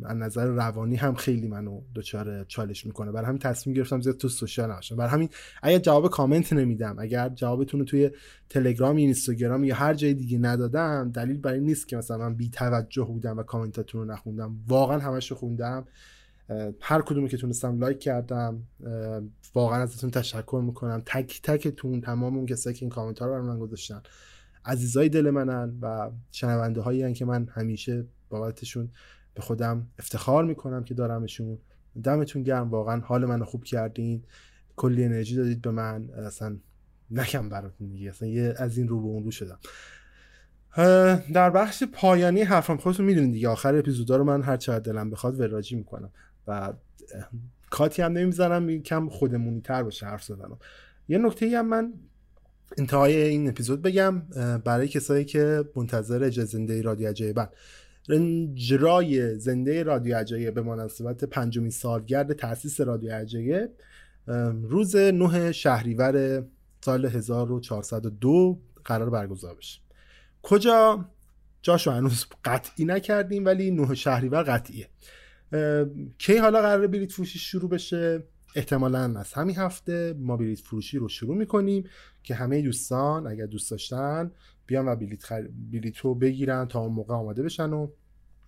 [0.03, 3.11] از نظر روانی هم خیلی منو دچار چالش می‌کنه.
[3.11, 4.95] برای همین تصمیم گرفتم زیاد تو سوشال نباشم.
[4.95, 5.29] برای همین
[5.61, 8.11] اگر جواب کامنت نمیدم اگر جوابتون رو توی
[8.49, 12.49] تلگرام یا اینستاگرام یا هر جای دیگه ندادم دلیل برای نیست که مثلا من بی
[12.49, 14.55] توجه بودم و کامنتاتون رو نخوندم.
[14.67, 15.85] واقعا همش رو خوندم
[16.81, 18.63] هر کدومی که تونستم لایک کردم
[19.55, 21.01] واقعا ازتون تشکر می‌کنم.
[21.05, 24.01] تک تکتون تمام اون کسایی که این کامنت ها رو برای من گذاشتن
[24.65, 28.89] عزیزای دل منن و شنونده هایی که من همیشه بابتشون
[29.33, 31.57] به خودم افتخار می‌کنم که دارمشون.
[32.03, 34.23] دمتون گرم واقعا حال منو خوب کردین.
[34.75, 36.09] کلی انرژی دادید به من.
[36.09, 36.57] اصلا
[37.11, 38.09] نکم براتون دیگه.
[38.09, 39.59] اصلا یه از این رو به اون رو شدم.
[41.33, 43.49] در بخش پایانی حرفم خودتون می‌دونید دیگه.
[43.49, 46.09] آخر اپیزودا رو من هر چقدر دلم بخواد وراجی می‌کنم.
[46.47, 46.73] و
[47.69, 50.57] کاتی هم نمی‌ذارم کم خودمونی تر باشه حرف زدنم.
[51.07, 51.93] یه نکته هم من
[52.77, 54.19] انتهای این اپیزود بگم
[54.57, 57.47] برای کسایی که منتظر اجازه رادیو عجایبن.
[58.09, 63.69] اجرای زنده رادیو عجایب به مناسبت پنجمین سالگرد تاسیس رادیو عجایب
[64.63, 66.43] روز 9 شهریور
[66.81, 69.79] سال 1402 قرار برگزار بشه.
[70.41, 71.05] کجا؟
[71.61, 74.87] جاشو هنوز قطعی نکردیم ولی 9 شهریور قطعیه.
[76.17, 78.23] کی حالا قرار بلیت فروشی شروع بشه؟
[78.55, 81.83] احتمالا از همین هفته ما بلیت فروشی رو شروع می‌کنیم
[82.23, 84.31] که همه دوستان اگر دوست داشتن
[84.65, 85.47] بیان و بلیت, خر...
[85.71, 87.87] بلیت بگیرن تا اون موقع آماده بشن و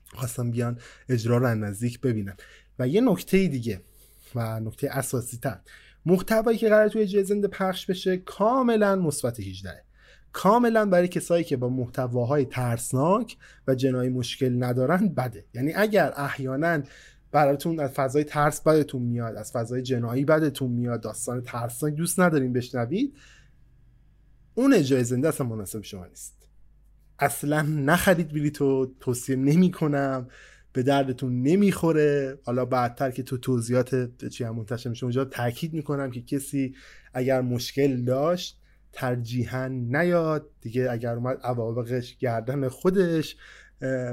[0.05, 2.35] خواستم بیان اجرا رو نزدیک ببینن.
[2.79, 3.81] و یه نکته دیگه
[4.35, 5.59] و نکته اساسی تر.
[6.05, 9.83] محتوایی که قرار توی اجرای زنده پخش بشه کاملا مثبت 18
[10.33, 13.37] کاملا برای کسایی که با محتواهای ترسناک
[13.67, 15.45] و جنایی مشکل ندارن بده.
[15.53, 16.83] یعنی اگر احیانا
[17.31, 22.53] براتون از فضای ترس بدتون میاد از فضای جنایی بدتون میاد داستان ترسناک دوست ندارین
[22.53, 23.15] بشنوید
[24.55, 26.47] اون اجرای زنده اصلا مناسب شما نیست.
[27.19, 30.27] اصلا نخرید بلیتو توصیه نمی کنم
[30.73, 32.39] به دردتون نمی‌خوره.
[32.43, 36.75] حالا بعدتر که تو توضیحات چی هم منتشر میشه اونجا تاکید می‌کنم که کسی
[37.13, 38.59] اگر مشکل داشت
[38.91, 40.49] ترجیحا نیاد.
[40.61, 43.37] دیگه اگر اومد عواقبش گردن خودش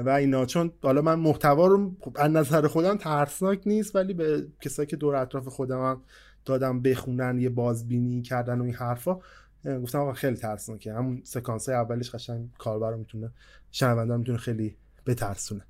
[0.05, 0.45] و اینا.
[0.45, 5.15] چون حالا من محتوا رو از نظر خودم ترسناک نیست ولی به کسایی که دور
[5.15, 6.01] اطراف خودم هم
[6.45, 9.19] دادم بخونن یه بازبینی کردن و این حرفا
[9.65, 10.93] گفتم آقا خیلی ترسناکه.
[10.93, 13.31] همون سکانس های اولش قشنگ کاربر می‌تونه
[13.71, 15.61] شنونده می‌تونه خیلی بترسونه.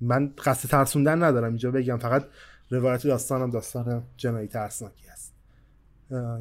[0.00, 1.98] من قصد ترسوندن ندارم اینجا بگم.
[1.98, 2.26] فقط
[2.70, 5.34] روایت داستانم داستان جنایی ترسناکی هست.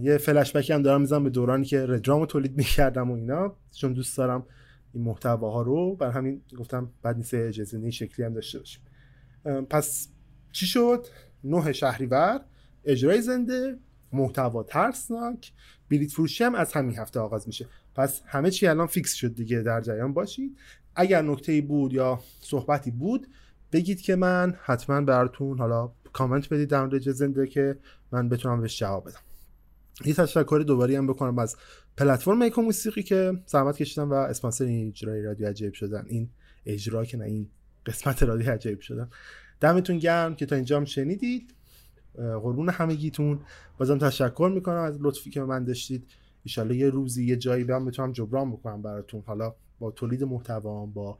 [0.01, 3.55] یه فلش بکی هم دارم می‌زنم به دورانی که ردرامو تولید می‌کردم و اینا.
[3.71, 4.45] چون دوست دارم
[4.93, 5.95] این محتواها رو.
[5.95, 8.81] بر همین گفتم بعد نیست اجازه این شکلی هم داشته باشیم.
[9.69, 10.07] پس
[10.51, 11.05] چی شد؟
[11.43, 12.41] نه شهریور
[12.85, 13.77] اجرای زنده
[14.13, 15.51] محتوا ترسناک.
[15.89, 17.65] بلیت فروشی هم از همین هفته آغاز میشه.
[17.95, 20.13] پس همه چی الان فیکس شد دیگه در جریان.
[20.13, 20.57] باشید.
[20.95, 23.27] اگر نکته بود یا صحبتی بود
[23.71, 27.77] بگید که من حتما براتون حالا کامنت بدید در مورد زنده که
[28.11, 29.19] من بتونم بهش جواب بدم.
[30.05, 31.55] یه تشکر دوباره هم بکنم از
[31.97, 36.05] پلتفرم ایکو موسیقی که زحمت کشیدن و اسپانسر این اجرای رادیو عجیب شدن.
[36.07, 36.29] این
[36.65, 37.49] اجرا که نه این
[37.85, 39.09] قسمت رادیو عجیب شدن.
[39.59, 41.53] دمتون گرم که تا اینجا هم شنیدید.
[42.15, 43.39] قربون همگیتون.
[43.77, 46.07] بازم تشکر می‌کنم از لطفی که من داشتید.
[46.43, 49.23] ایشالله یه روزی یه جایی هم بتونم جبران بکنم براتون.
[49.25, 51.17] حالا با تولید محتوا با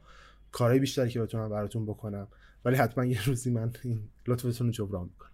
[0.52, 2.28] کارهای بیشتری که بتونم براتون بکنم.
[2.64, 5.30] ولی حتما یه روزی من این لطفتون رو جبران می‌کنم.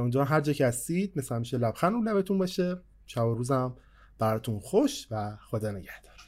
[0.00, 2.76] اونجا هر جا که هستید مثل همیشه لبخند رو لبتون باشه.
[3.06, 3.76] شب و روزم
[4.18, 6.19] براتون خوش و خدا نگهدار.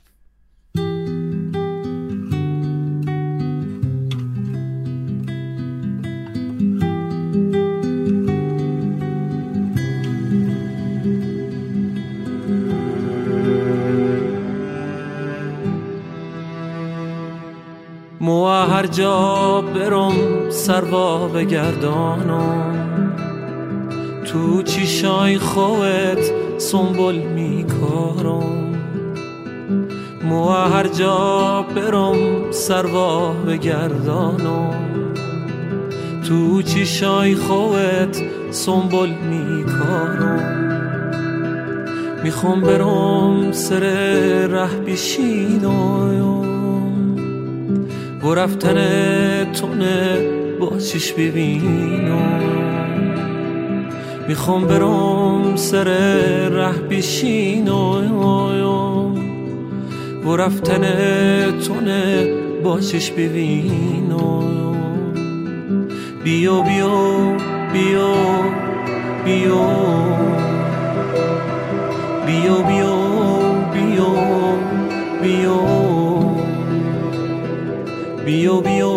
[18.82, 22.74] هر جا برم سروا بگردانم
[24.24, 28.74] تو چیشای خوت سنبول میکارم.
[30.24, 34.74] مو هر جا برم سروا بگردانم
[36.28, 40.42] تو چیشای خوت سنبول میکارم.
[42.24, 43.80] می‌خوام برم سر
[44.46, 46.51] ره بیشینایم
[48.24, 48.76] و رفتن
[49.52, 50.18] تونه
[50.60, 52.42] با چیش ببینم.
[54.28, 55.84] می‌خوام برم سر
[56.48, 58.18] ره بیشینم
[60.26, 60.82] و رفتن
[61.60, 62.28] تونه
[62.64, 64.42] با چش ببینم.
[66.24, 67.36] بیا بیا
[67.72, 68.14] بیا
[69.24, 70.31] بیا.
[78.42, 78.92] بیا بیا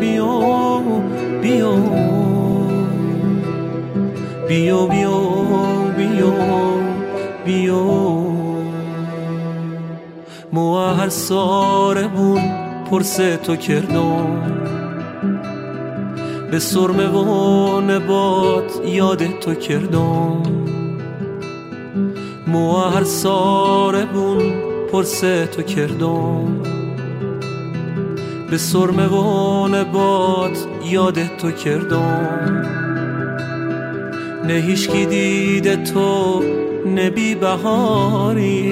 [0.00, 0.32] بیا
[1.42, 1.72] بیا
[4.48, 5.18] بیا بیا
[5.96, 6.32] بیا
[7.44, 7.84] بیا
[10.52, 12.40] مو هر سارمون
[12.90, 14.42] پرسه تو کردم
[16.50, 20.42] به سرمه و نبات یاد تو کردم
[22.46, 24.52] مو هر سارمون
[24.92, 26.77] پرسه تو کردم
[28.50, 32.62] به سرمه و نبات یاد تو کردم.
[34.46, 36.42] نه هیچکی دیده تو
[36.96, 38.66] نبی بهاری.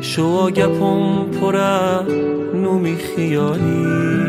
[0.00, 2.02] شو گپم پره
[2.54, 4.26] نومی خیالی.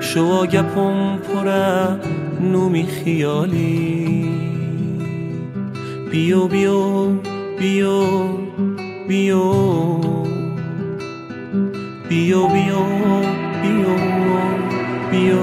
[0.00, 2.00] شو گپم پره
[2.52, 4.30] نومی خیالی.
[6.10, 7.08] بیو بیو
[7.58, 8.02] بیو
[9.08, 10.15] بیو.
[12.08, 12.82] بیو بیو
[13.62, 13.94] بیو
[15.10, 15.42] بیو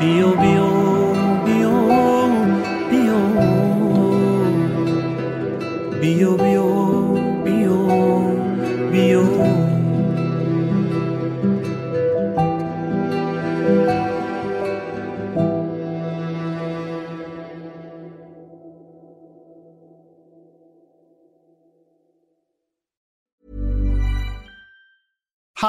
[0.00, 0.70] بیو بیو
[1.46, 1.72] بیو
[2.90, 3.18] بیو
[6.00, 6.65] بیو بیو